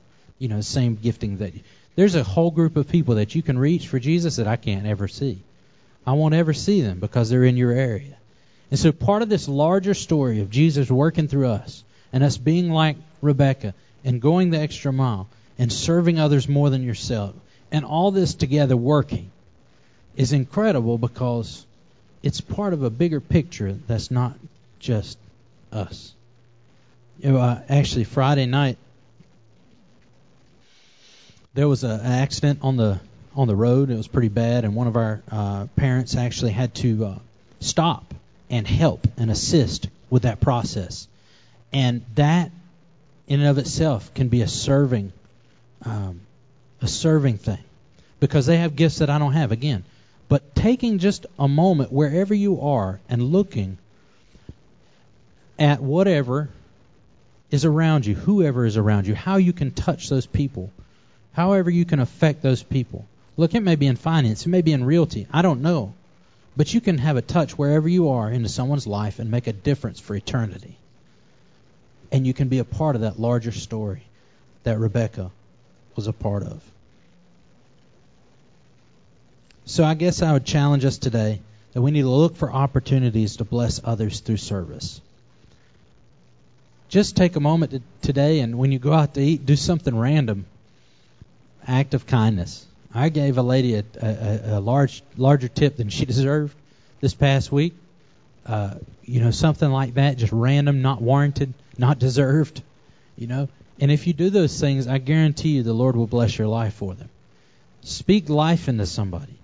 You 0.44 0.50
know, 0.50 0.60
same 0.60 0.96
gifting 0.96 1.38
that 1.38 1.54
there's 1.96 2.16
a 2.16 2.22
whole 2.22 2.50
group 2.50 2.76
of 2.76 2.86
people 2.86 3.14
that 3.14 3.34
you 3.34 3.40
can 3.40 3.58
reach 3.58 3.88
for 3.88 3.98
Jesus 3.98 4.36
that 4.36 4.46
I 4.46 4.56
can't 4.56 4.84
ever 4.84 5.08
see. 5.08 5.40
I 6.06 6.12
won't 6.12 6.34
ever 6.34 6.52
see 6.52 6.82
them 6.82 7.00
because 7.00 7.30
they're 7.30 7.44
in 7.44 7.56
your 7.56 7.72
area. 7.72 8.14
And 8.70 8.78
so 8.78 8.92
part 8.92 9.22
of 9.22 9.30
this 9.30 9.48
larger 9.48 9.94
story 9.94 10.42
of 10.42 10.50
Jesus 10.50 10.90
working 10.90 11.28
through 11.28 11.46
us 11.46 11.82
and 12.12 12.22
us 12.22 12.36
being 12.36 12.68
like 12.68 12.98
Rebekah 13.22 13.72
and 14.04 14.20
going 14.20 14.50
the 14.50 14.58
extra 14.58 14.92
mile 14.92 15.28
and 15.58 15.72
serving 15.72 16.20
others 16.20 16.46
more 16.46 16.68
than 16.68 16.82
yourself 16.82 17.34
and 17.72 17.86
all 17.86 18.10
this 18.10 18.34
together 18.34 18.76
working 18.76 19.30
is 20.14 20.34
incredible 20.34 20.98
because 20.98 21.64
it's 22.22 22.42
part 22.42 22.74
of 22.74 22.82
a 22.82 22.90
bigger 22.90 23.20
picture 23.20 23.72
that's 23.72 24.10
not 24.10 24.34
just 24.78 25.16
us. 25.72 26.12
You 27.20 27.32
know, 27.32 27.38
uh, 27.38 27.62
actually, 27.66 28.04
Friday 28.04 28.44
night 28.44 28.76
there 31.54 31.68
was 31.68 31.84
an 31.84 32.00
accident 32.00 32.60
on 32.62 32.76
the 32.76 33.00
on 33.36 33.48
the 33.48 33.56
road. 33.56 33.90
It 33.90 33.96
was 33.96 34.08
pretty 34.08 34.28
bad, 34.28 34.64
and 34.64 34.74
one 34.74 34.86
of 34.86 34.96
our 34.96 35.22
uh, 35.30 35.66
parents 35.76 36.16
actually 36.16 36.52
had 36.52 36.74
to 36.76 37.04
uh, 37.04 37.18
stop 37.60 38.14
and 38.50 38.66
help 38.66 39.06
and 39.16 39.30
assist 39.30 39.88
with 40.10 40.22
that 40.22 40.40
process. 40.40 41.08
And 41.72 42.02
that, 42.14 42.52
in 43.26 43.40
and 43.40 43.48
of 43.48 43.58
itself, 43.58 44.14
can 44.14 44.28
be 44.28 44.42
a 44.42 44.48
serving, 44.48 45.12
um, 45.84 46.20
a 46.80 46.86
serving 46.86 47.38
thing, 47.38 47.62
because 48.20 48.46
they 48.46 48.58
have 48.58 48.76
gifts 48.76 48.98
that 48.98 49.10
I 49.10 49.18
don't 49.18 49.32
have. 49.32 49.50
Again, 49.50 49.84
but 50.28 50.54
taking 50.54 50.98
just 50.98 51.26
a 51.38 51.48
moment 51.48 51.92
wherever 51.92 52.34
you 52.34 52.60
are 52.60 53.00
and 53.08 53.22
looking 53.22 53.78
at 55.58 55.80
whatever 55.80 56.48
is 57.50 57.64
around 57.64 58.06
you, 58.06 58.14
whoever 58.14 58.64
is 58.64 58.76
around 58.76 59.06
you, 59.06 59.14
how 59.14 59.36
you 59.36 59.52
can 59.52 59.70
touch 59.70 60.08
those 60.08 60.26
people, 60.26 60.70
however 61.34 61.70
you 61.70 61.84
can 61.84 62.00
affect 62.00 62.42
those 62.42 62.62
people. 62.62 63.06
Look, 63.36 63.54
it 63.54 63.60
may 63.60 63.76
be 63.76 63.86
in 63.86 63.96
finance, 63.96 64.46
it 64.46 64.48
may 64.48 64.62
be 64.62 64.72
in 64.72 64.84
realty. 64.84 65.26
I 65.32 65.42
don't 65.42 65.62
know. 65.62 65.94
But 66.56 66.72
you 66.72 66.80
can 66.80 66.98
have 66.98 67.16
a 67.16 67.22
touch 67.22 67.58
wherever 67.58 67.88
you 67.88 68.10
are 68.10 68.30
into 68.30 68.48
someone's 68.48 68.86
life 68.86 69.18
and 69.18 69.30
make 69.30 69.48
a 69.48 69.52
difference 69.52 69.98
for 69.98 70.14
eternity. 70.14 70.78
And 72.12 72.26
you 72.26 72.32
can 72.32 72.48
be 72.48 72.60
a 72.60 72.64
part 72.64 72.94
of 72.94 73.02
that 73.02 73.18
larger 73.18 73.50
story 73.50 74.02
that 74.62 74.78
Rebekah 74.78 75.32
was 75.96 76.06
a 76.06 76.12
part 76.12 76.44
of. 76.44 76.62
So 79.64 79.82
I 79.82 79.94
guess 79.94 80.22
I 80.22 80.32
would 80.32 80.44
challenge 80.44 80.84
us 80.84 80.98
today 80.98 81.40
that 81.72 81.82
we 81.82 81.90
need 81.90 82.02
to 82.02 82.08
look 82.08 82.36
for 82.36 82.52
opportunities 82.52 83.38
to 83.38 83.44
bless 83.44 83.80
others 83.82 84.20
through 84.20 84.36
service. 84.36 85.00
Just 86.88 87.16
take 87.16 87.34
a 87.34 87.40
moment 87.40 87.72
to, 87.72 87.82
today 88.02 88.40
and 88.40 88.58
when 88.58 88.70
you 88.70 88.78
go 88.78 88.92
out 88.92 89.14
to 89.14 89.20
eat, 89.20 89.44
do 89.44 89.56
something 89.56 89.96
random. 89.96 90.46
Act 91.66 91.94
of 91.94 92.06
kindness. 92.06 92.66
I 92.94 93.08
gave 93.08 93.38
a 93.38 93.42
lady 93.42 93.74
a, 93.74 93.84
a, 94.00 94.58
a 94.58 94.60
large 94.60 95.02
larger 95.16 95.48
tip 95.48 95.76
than 95.76 95.88
she 95.88 96.04
deserved 96.06 96.54
this 97.00 97.14
past 97.14 97.50
week. 97.50 97.74
Uh, 98.46 98.74
you 99.04 99.20
know, 99.20 99.30
something 99.30 99.70
like 99.70 99.94
that, 99.94 100.18
just 100.18 100.32
random, 100.32 100.82
not 100.82 101.00
warranted, 101.00 101.54
not 101.78 101.98
deserved. 101.98 102.62
You 103.16 103.26
know, 103.26 103.48
and 103.80 103.90
if 103.90 104.06
you 104.06 104.12
do 104.12 104.30
those 104.30 104.58
things, 104.60 104.86
I 104.86 104.98
guarantee 104.98 105.50
you 105.50 105.62
the 105.62 105.72
Lord 105.72 105.96
will 105.96 106.06
bless 106.06 106.38
your 106.38 106.48
life 106.48 106.74
for 106.74 106.94
them. 106.94 107.08
Speak 107.82 108.28
life 108.28 108.68
into 108.68 108.86
somebody. 108.86 109.38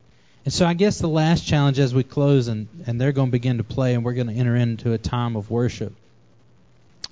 And 0.45 0.53
so 0.53 0.67
I 0.67 0.75
guess 0.75 0.99
the 0.99 1.09
last 1.09 1.47
challenge 1.47 1.79
as 1.79 1.95
we 1.95 2.03
close 2.03 2.49
and, 2.49 2.69
and 2.87 3.01
they're 3.01 3.13
going 3.13 3.29
to 3.29 3.33
begin 3.33 3.59
to 3.59 3.65
play 3.65 3.95
and 3.95 4.05
we're 4.05 4.15
going 4.15 4.29
to 4.29 4.35
enter 4.35 4.57
into 4.57 4.93
a 4.93 4.99
time 4.99 5.37
of 5.37 5.51
worship 5.51 5.93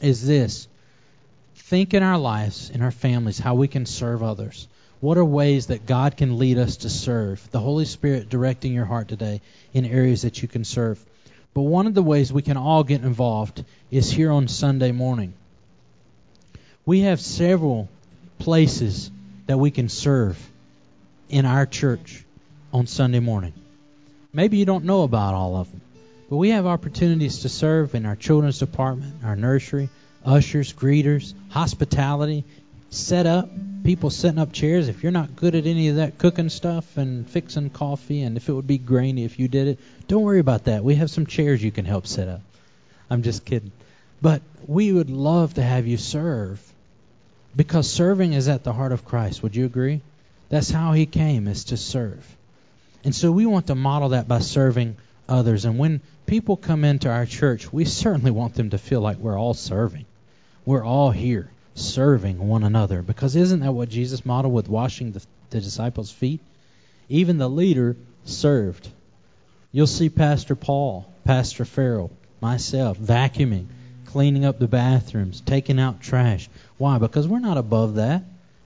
is 0.01 0.27
this. 0.27 0.69
Think 1.55 1.93
in 1.93 2.03
our 2.03 2.19
lives, 2.19 2.71
in 2.71 2.81
our 2.81 2.91
families, 2.91 3.39
how 3.39 3.55
we 3.55 3.69
can 3.69 3.85
serve 3.85 4.23
others. 4.23 4.69
What 5.01 5.17
are 5.17 5.25
ways 5.25 5.69
that 5.69 5.87
God 5.87 6.17
can 6.17 6.39
lead 6.39 6.59
us 6.59 6.79
to 6.79 6.91
serve? 6.91 7.49
The 7.53 7.61
Holy 7.61 7.85
Spirit 7.85 8.29
directing 8.29 8.73
your 8.73 8.85
heart 8.85 9.09
today 9.09 9.41
in 9.73 9.85
areas 9.85 10.23
that 10.23 10.43
you 10.43 10.49
can 10.49 10.65
serve. 10.65 11.05
But 11.55 11.63
one 11.63 11.87
of 11.87 11.95
the 11.95 12.03
ways 12.03 12.33
we 12.33 12.43
can 12.43 12.57
all 12.57 12.83
get 12.83 13.03
involved 13.03 13.65
is 13.91 14.11
here 14.11 14.33
on 14.33 14.49
Sunday 14.49 14.91
morning. 14.91 15.35
We 16.85 17.01
have 17.01 17.21
several 17.21 17.89
places 18.39 19.11
that 19.47 19.59
we 19.59 19.71
can 19.71 19.89
serve 19.89 20.39
in 21.29 21.47
our 21.47 21.67
church 21.67 22.25
on 22.73 22.87
Sunday 22.87 23.21
morning. 23.21 23.53
Maybe 24.33 24.59
you 24.59 24.65
don't 24.65 24.85
know 24.85 25.03
about 25.03 25.35
all 25.35 25.57
of 25.57 25.71
them, 25.71 25.81
but 26.29 26.37
we 26.37 26.51
have 26.51 26.67
opportunities 26.67 27.41
to 27.41 27.49
serve 27.49 27.95
in 27.95 28.05
our 28.05 28.17
children's 28.17 28.59
department, 28.59 29.15
our 29.25 29.37
nursery, 29.37 29.89
ushers, 30.25 30.73
greeters, 30.73 31.35
hospitality, 31.51 32.45
set 32.91 33.27
up, 33.27 33.51
people 33.85 34.11
setting 34.11 34.39
up 34.39 34.53
chairs. 34.53 34.89
If 34.89 35.03
you're 35.03 35.13
not 35.13 35.37
good 35.37 35.55
at 35.55 35.67
any 35.67 35.89
of 35.89 35.97
that 35.97 36.19
cooking 36.19 36.49
stuff 36.49 36.97
and 36.97 37.29
fixing 37.29 37.71
coffee, 37.71 38.23
and 38.23 38.37
if 38.37 38.49
it 38.49 38.53
would 38.53 38.67
be 38.67 38.79
grainy 38.79 39.25
if 39.25 39.39
you 39.39 39.49
did 39.49 39.69
it, 39.69 39.79
don't 40.07 40.23
worry 40.23 40.41
about 40.41 40.65
that. 40.65 40.85
We 40.85 40.95
have 40.97 41.11
some 41.11 41.27
chairs 41.27 41.63
you 41.63 41.71
can 41.71 41.85
help 41.85 42.07
set 42.07 42.29
up. 42.29 42.41
I'm 43.11 43.23
just 43.23 43.45
kidding. 43.45 43.73
But 44.21 44.43
we 44.67 44.93
would 44.93 45.11
love 45.11 45.55
to 45.55 45.63
have 45.63 45.87
you 45.87 45.97
serve 45.97 46.61
because 47.55 47.91
serving 47.91 48.33
is 48.33 48.49
at 48.49 48.65
the 48.65 48.73
heart 48.73 48.93
of 48.93 49.05
Christ. 49.05 49.43
Would 49.43 49.57
you 49.57 49.65
agree? 49.65 50.01
That's 50.49 50.71
how 50.71 50.93
he 50.93 51.07
came, 51.07 51.47
is 51.47 51.65
to 51.65 51.77
serve. 51.77 52.27
And 53.05 53.15
so 53.15 53.31
we 53.31 53.47
want 53.47 53.69
to 53.69 53.75
model 53.75 54.11
that 54.11 54.27
by 54.27 54.41
serving 54.41 54.97
others. 55.29 55.65
And 55.65 55.79
when 55.79 56.01
people 56.27 56.57
come 56.57 56.85
into 56.85 57.11
our 57.11 57.27
church, 57.27 57.73
we 57.73 57.85
certainly 57.85 58.31
want 58.31 58.55
them 58.55 58.71
to 58.71 58.79
feel 58.79 59.01
like 59.01 59.19
we're 59.19 59.39
all 59.39 59.55
serving. 59.55 60.07
We're 60.65 60.85
all 60.85 61.11
here 61.11 61.51
serving 61.79 62.39
one 62.39 62.65
another. 62.65 63.03
Because 63.03 63.37
isn't 63.37 63.61
that 63.61 63.73
what 63.73 63.89
Jesus 63.89 64.27
modeled 64.27 64.55
with 64.55 64.69
washing 64.69 65.13
the, 65.13 65.25
the 65.51 65.61
disciples' 65.61 66.11
feet? 66.11 66.41
Even 67.09 67.39
the 67.39 67.49
leader 67.49 67.97
served. 68.25 68.89
You'll 69.73 69.87
see 69.87 70.09
Pastor 70.09 70.55
Paul, 70.55 71.11
Pastor 71.25 71.65
Farrell, 71.65 72.11
myself 72.41 72.99
vacuuming, 72.99 73.67
cleaning 74.07 74.45
up 74.45 74.59
the 74.59 74.69
bathrooms, 74.69 75.41
taking 75.41 75.79
out 75.81 76.01
trash. 76.01 76.49
Why? 76.79 76.99
Because 76.99 77.29
we're 77.29 77.39
not 77.39 77.59
above 77.59 77.97
that. 77.97 78.23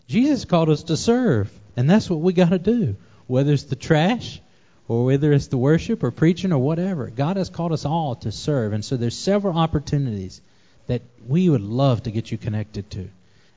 Jesus 0.09 0.45
called 0.45 0.71
us 0.71 0.85
to 0.85 0.97
serve, 0.97 1.51
and 1.77 1.89
that's 1.89 2.11
what 2.11 2.21
we 2.21 2.33
got 2.33 2.51
to 2.51 2.59
do 2.59 2.97
whether 3.27 3.53
it's 3.53 3.63
the 3.63 3.77
trash 3.77 4.41
or 4.89 5.07
whether 5.07 5.33
it's 5.33 5.47
the 5.47 5.57
worship 5.57 6.03
or 6.03 6.11
preaching 6.11 6.53
or 6.53 6.59
whatever. 6.59 7.09
God 7.09 7.39
has 7.39 7.49
called 7.49 7.73
us 7.73 7.87
all 7.87 8.17
to 8.17 8.31
serve. 8.31 8.75
And 8.75 8.85
so 8.85 8.97
there's 8.97 9.17
several 9.17 9.57
opportunities 9.57 10.41
that 10.87 11.03
we 11.27 11.49
would 11.49 11.61
love 11.61 12.05
to 12.05 12.11
get 12.11 12.31
you 12.31 12.39
connected 12.39 12.91
to. 12.91 13.09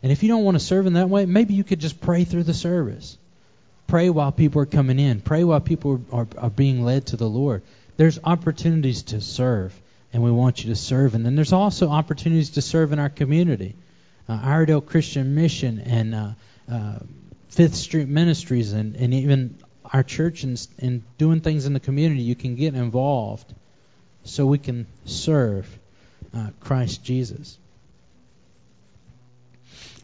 And 0.03 0.11
if 0.11 0.21
you 0.21 0.29
don't 0.29 0.43
want 0.43 0.55
to 0.55 0.63
serve 0.63 0.85
in 0.85 0.93
that 0.93 1.09
way, 1.09 1.25
maybe 1.25 1.53
you 1.53 1.63
could 1.63 1.79
just 1.79 1.99
pray 1.99 2.23
through 2.23 2.43
the 2.43 2.53
service. 2.53 3.17
Pray 3.87 4.09
while 4.09 4.31
people 4.31 4.61
are 4.61 4.67
coming 4.67 4.99
in. 4.99 5.21
Pray 5.21 5.43
while 5.43 5.59
people 5.59 6.01
are, 6.11 6.27
are 6.37 6.49
being 6.49 6.83
led 6.83 7.07
to 7.07 7.17
the 7.17 7.27
Lord. 7.27 7.63
There's 7.97 8.19
opportunities 8.23 9.03
to 9.03 9.21
serve, 9.21 9.73
and 10.11 10.23
we 10.23 10.31
want 10.31 10.63
you 10.63 10.69
to 10.69 10.75
serve. 10.75 11.15
And 11.15 11.25
then 11.25 11.35
there's 11.35 11.53
also 11.53 11.89
opportunities 11.89 12.51
to 12.51 12.61
serve 12.61 12.91
in 12.91 12.99
our 12.99 13.09
community. 13.09 13.75
Uh, 14.27 14.39
Iredell 14.43 14.81
Christian 14.81 15.35
Mission 15.35 15.79
and 15.79 16.15
uh, 16.15 16.29
uh, 16.71 16.99
Fifth 17.49 17.75
Street 17.75 18.07
Ministries 18.07 18.73
and, 18.73 18.95
and 18.95 19.13
even 19.13 19.55
our 19.93 20.03
church 20.03 20.43
and, 20.43 20.67
and 20.79 21.03
doing 21.17 21.41
things 21.41 21.65
in 21.65 21.73
the 21.73 21.79
community, 21.79 22.21
you 22.21 22.35
can 22.35 22.55
get 22.55 22.73
involved 22.73 23.53
so 24.23 24.45
we 24.45 24.57
can 24.57 24.87
serve 25.05 25.67
uh, 26.35 26.49
Christ 26.59 27.03
Jesus. 27.03 27.57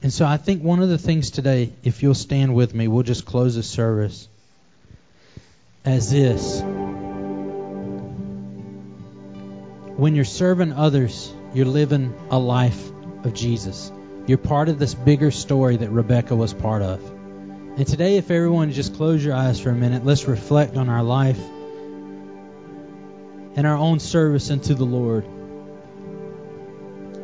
And 0.04 0.12
so 0.12 0.26
I 0.26 0.38
think 0.38 0.64
one 0.64 0.82
of 0.82 0.90
the 0.90 0.98
things 0.98 1.30
today, 1.30 1.74
if 1.84 2.02
you'll 2.02 2.16
stand 2.16 2.56
with 2.56 2.74
me, 2.74 2.88
we'll 2.88 3.04
just 3.04 3.26
close 3.26 3.56
the 3.56 3.64
service 3.64 4.28
as 5.86 6.12
this. 6.12 6.62
When 9.98 10.16
you're 10.16 10.26
serving 10.26 10.74
others, 10.74 11.32
you're 11.54 11.68
living 11.68 12.16
a 12.32 12.40
life 12.40 12.90
of 13.24 13.34
Jesus. 13.34 13.92
You're 14.26 14.40
part 14.40 14.70
of 14.70 14.80
this 14.80 14.96
bigger 14.96 15.30
story 15.30 15.78
that 15.78 15.90
Rebekah 15.90 16.36
was 16.36 16.54
part 16.54 16.82
of. 16.82 17.00
And 17.78 17.86
today, 17.86 18.18
if 18.18 18.32
everyone 18.32 18.72
just 18.72 18.96
close 18.96 19.24
your 19.24 19.36
eyes 19.36 19.60
for 19.60 19.70
a 19.70 19.76
minute, 19.76 20.04
let's 20.04 20.28
reflect 20.28 20.78
on 20.78 20.90
our 20.90 21.04
life 21.04 21.40
and 23.56 23.68
our 23.68 23.78
own 23.78 24.00
service 24.00 24.50
unto 24.50 24.74
the 24.74 24.86
Lord. 24.86 25.26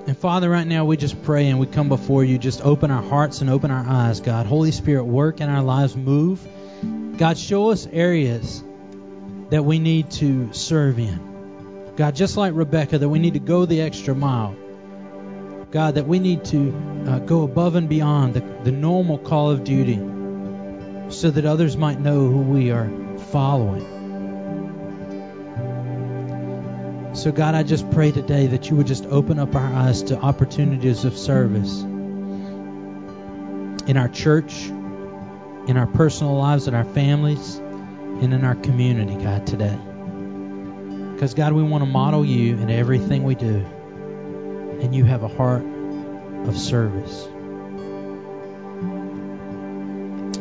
And 0.07 0.17
Father, 0.17 0.49
right 0.49 0.65
now 0.65 0.85
we 0.85 0.95
just 0.95 1.21
pray 1.23 1.49
and 1.49 1.59
we 1.59 1.67
come 1.67 1.89
before 1.89 2.23
you. 2.23 2.37
Just 2.37 2.61
open 2.61 2.91
our 2.91 3.03
hearts 3.03 3.41
and 3.41 3.49
open 3.49 3.71
our 3.71 3.85
eyes, 3.85 4.21
God. 4.21 4.45
Holy 4.45 4.71
Spirit, 4.71 5.03
work 5.03 5.41
in 5.41 5.49
our 5.49 5.61
lives, 5.61 5.97
move. 5.97 6.47
God, 7.17 7.37
show 7.37 7.71
us 7.71 7.85
areas 7.91 8.63
that 9.49 9.65
we 9.65 9.79
need 9.79 10.11
to 10.11 10.53
serve 10.53 10.97
in. 10.97 11.91
God, 11.97 12.15
just 12.15 12.37
like 12.37 12.53
Rebekah, 12.53 12.99
that 12.99 13.09
we 13.09 13.19
need 13.19 13.33
to 13.33 13.41
go 13.41 13.65
the 13.65 13.81
extra 13.81 14.15
mile. 14.15 14.55
God, 15.71 15.95
that 15.95 16.07
we 16.07 16.19
need 16.19 16.45
to 16.45 17.03
uh, 17.05 17.19
go 17.19 17.43
above 17.43 17.75
and 17.75 17.89
beyond 17.89 18.33
the, 18.33 18.39
the 18.63 18.71
normal 18.71 19.17
call 19.17 19.51
of 19.51 19.65
duty 19.65 19.97
so 21.09 21.31
that 21.31 21.43
others 21.43 21.75
might 21.75 21.99
know 21.99 22.29
who 22.29 22.43
we 22.43 22.71
are 22.71 22.89
following. 23.33 23.96
So, 27.17 27.32
God, 27.32 27.56
I 27.56 27.63
just 27.63 27.89
pray 27.89 28.12
today 28.12 28.45
that 28.45 28.69
you 28.69 28.75
would 28.75 28.86
just 28.86 29.06
open 29.08 29.39
up 29.39 29.56
our 29.56 29.73
eyes 29.73 30.03
to 30.03 30.19
opportunities 30.19 31.03
of 31.03 31.17
service. 31.17 31.84
in 33.88 33.95
our 33.95 34.10
church, 34.10 34.65
in 34.65 35.77
our 35.77 35.88
personal 35.88 36.36
lives, 36.36 36.67
in 36.67 36.75
our 36.75 36.84
families, 36.84 37.56
and 37.56 38.34
in 38.34 38.43
our 38.43 38.56
community, 38.56 39.15
God, 39.15 39.47
today. 39.47 39.77
Because, 41.13 41.34
God, 41.34 41.53
we 41.53 41.63
want 41.63 41.84
to 41.84 41.89
model 41.89 42.25
you 42.25 42.58
in 42.58 42.69
everything 42.69 43.23
we 43.23 43.34
do. 43.34 43.65
And 44.82 44.93
you 44.93 45.06
have 45.06 45.23
a 45.23 45.27
heart 45.30 45.63
of 46.45 46.58
service. 46.58 47.25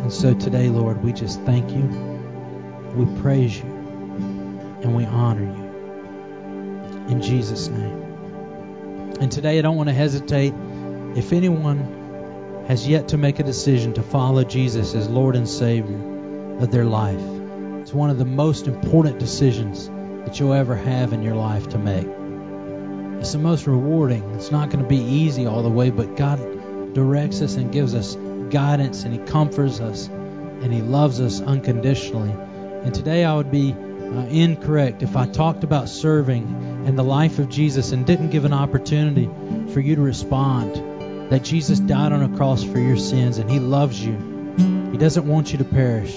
And 0.02 0.12
so 0.12 0.34
today, 0.34 0.68
Lord, 0.68 1.02
we 1.02 1.12
just 1.12 1.40
thank 1.42 1.70
you, 1.70 1.84
we 2.94 3.06
praise 3.22 3.56
you, 3.56 3.64
and 4.82 4.94
we 4.94 5.04
honor 5.04 5.44
you. 5.44 5.65
In 7.08 7.22
Jesus' 7.22 7.68
name. 7.68 8.02
And 9.20 9.30
today, 9.30 9.58
I 9.58 9.62
don't 9.62 9.76
want 9.76 9.88
to 9.88 9.94
hesitate. 9.94 10.52
If 11.14 11.32
anyone 11.32 12.64
has 12.66 12.86
yet 12.86 13.08
to 13.08 13.16
make 13.16 13.38
a 13.38 13.44
decision 13.44 13.94
to 13.94 14.02
follow 14.02 14.42
Jesus 14.42 14.94
as 14.94 15.08
Lord 15.08 15.36
and 15.36 15.48
Savior 15.48 16.58
of 16.58 16.70
their 16.70 16.84
life, 16.84 17.20
it's 17.80 17.94
one 17.94 18.10
of 18.10 18.18
the 18.18 18.24
most 18.24 18.66
important 18.66 19.20
decisions 19.20 19.88
that 20.24 20.40
you'll 20.40 20.52
ever 20.52 20.74
have 20.74 21.12
in 21.12 21.22
your 21.22 21.36
life 21.36 21.68
to 21.68 21.78
make. 21.78 22.08
It's 23.20 23.32
the 23.32 23.38
most 23.38 23.68
rewarding. 23.68 24.28
It's 24.34 24.50
not 24.50 24.70
going 24.70 24.82
to 24.82 24.88
be 24.88 24.98
easy 24.98 25.46
all 25.46 25.62
the 25.62 25.70
way, 25.70 25.90
but 25.90 26.16
God 26.16 26.38
directs 26.92 27.40
us 27.40 27.54
and 27.54 27.72
gives 27.72 27.94
us 27.94 28.16
guidance, 28.50 29.04
and 29.04 29.14
He 29.14 29.20
comforts 29.20 29.78
us, 29.80 30.08
and 30.08 30.72
He 30.72 30.82
loves 30.82 31.20
us 31.20 31.40
unconditionally. 31.40 32.32
And 32.82 32.92
today 32.92 33.24
I 33.24 33.36
would 33.36 33.52
be 33.52 33.72
uh, 33.72 34.26
incorrect 34.26 35.02
if 35.02 35.16
I 35.16 35.26
talked 35.28 35.62
about 35.62 35.88
serving 35.88 36.75
and 36.86 36.96
the 36.96 37.02
life 37.02 37.40
of 37.40 37.48
Jesus 37.48 37.90
and 37.90 38.06
didn't 38.06 38.30
give 38.30 38.44
an 38.44 38.52
opportunity 38.52 39.28
for 39.72 39.80
you 39.80 39.96
to 39.96 40.00
respond 40.00 41.32
that 41.32 41.42
Jesus 41.42 41.80
died 41.80 42.12
on 42.12 42.22
a 42.22 42.36
cross 42.36 42.62
for 42.62 42.78
your 42.78 42.96
sins 42.96 43.38
and 43.38 43.50
He 43.50 43.58
loves 43.58 44.00
you. 44.00 44.14
He 44.92 44.96
doesn't 44.96 45.26
want 45.26 45.50
you 45.50 45.58
to 45.58 45.64
perish. 45.64 46.14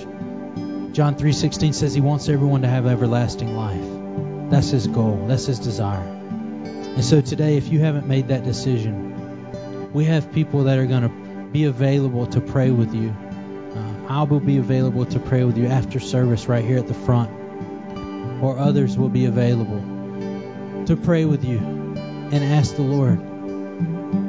John 0.92 1.16
3:16 1.16 1.74
says 1.74 1.96
He 1.96 2.02
wants 2.02 2.30
everyone 2.30 2.62
to 2.62 2.68
have 2.68 2.86
everlasting 2.86 3.56
life. 3.56 4.52
That's 4.52 4.70
His 4.70 4.86
goal. 4.86 5.26
That's 5.28 5.48
His 5.48 5.58
desire. 5.58 6.08
And 6.08 7.04
so 7.04 7.20
today, 7.20 7.58
if 7.58 7.70
you 7.70 7.80
haven't 7.80 8.06
made 8.06 8.28
that 8.28 8.44
decision, 8.44 9.92
we 9.92 10.06
have 10.06 10.32
people 10.32 10.66
that 10.66 10.78
are 10.78 10.86
going 10.86 11.02
to 11.02 11.52
be 11.52 11.66
available 11.66 12.28
to 12.28 12.42
pray 12.42 12.70
with 12.70 12.94
you. 12.94 13.10
Uh, 13.10 13.94
I 14.08 14.22
will 14.22 14.40
be 14.40 14.58
available 14.58 15.06
to 15.08 15.20
pray 15.20 15.44
with 15.44 15.58
you 15.58 15.66
after 15.66 16.00
service 16.00 16.46
right 16.46 16.64
here 16.64 16.78
at 16.78 16.88
the 16.88 16.94
front, 16.94 17.32
or 18.44 18.60
others 18.60 19.00
will 19.00 19.10
be 19.10 19.26
available 19.26 19.89
to 20.90 20.98
pray 20.98 21.24
with 21.24 21.46
you 21.46 21.60
and 21.60 22.44
ask 22.44 22.76
the 22.76 22.82
Lord 22.82 23.20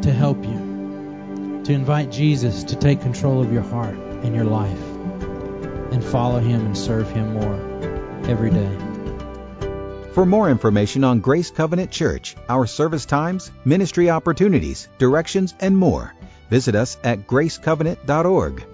to 0.02 0.12
help 0.12 0.44
you, 0.44 1.62
to 1.64 1.72
invite 1.72 2.12
Jesus 2.12 2.64
to 2.64 2.76
take 2.76 3.00
control 3.00 3.40
of 3.40 3.50
your 3.50 3.62
heart 3.62 3.94
and 3.94 4.34
your 4.34 4.44
life, 4.44 4.78
and 5.90 6.04
follow 6.04 6.38
Him 6.38 6.66
and 6.66 6.76
serve 6.76 7.10
Him 7.10 7.32
more 7.32 7.54
every 8.28 8.50
day. 8.50 8.76
For 10.12 10.26
more 10.26 10.50
information 10.50 11.02
on 11.02 11.20
Grace 11.20 11.50
Covenant 11.50 11.90
Church, 11.90 12.36
our 12.46 12.66
service 12.66 13.06
times, 13.06 13.50
ministry 13.64 14.10
opportunities, 14.10 14.86
directions, 14.98 15.54
and 15.60 15.74
more, 15.74 16.14
visit 16.50 16.74
us 16.74 16.98
at 17.02 17.26
gracecovenant.org. 17.26 18.66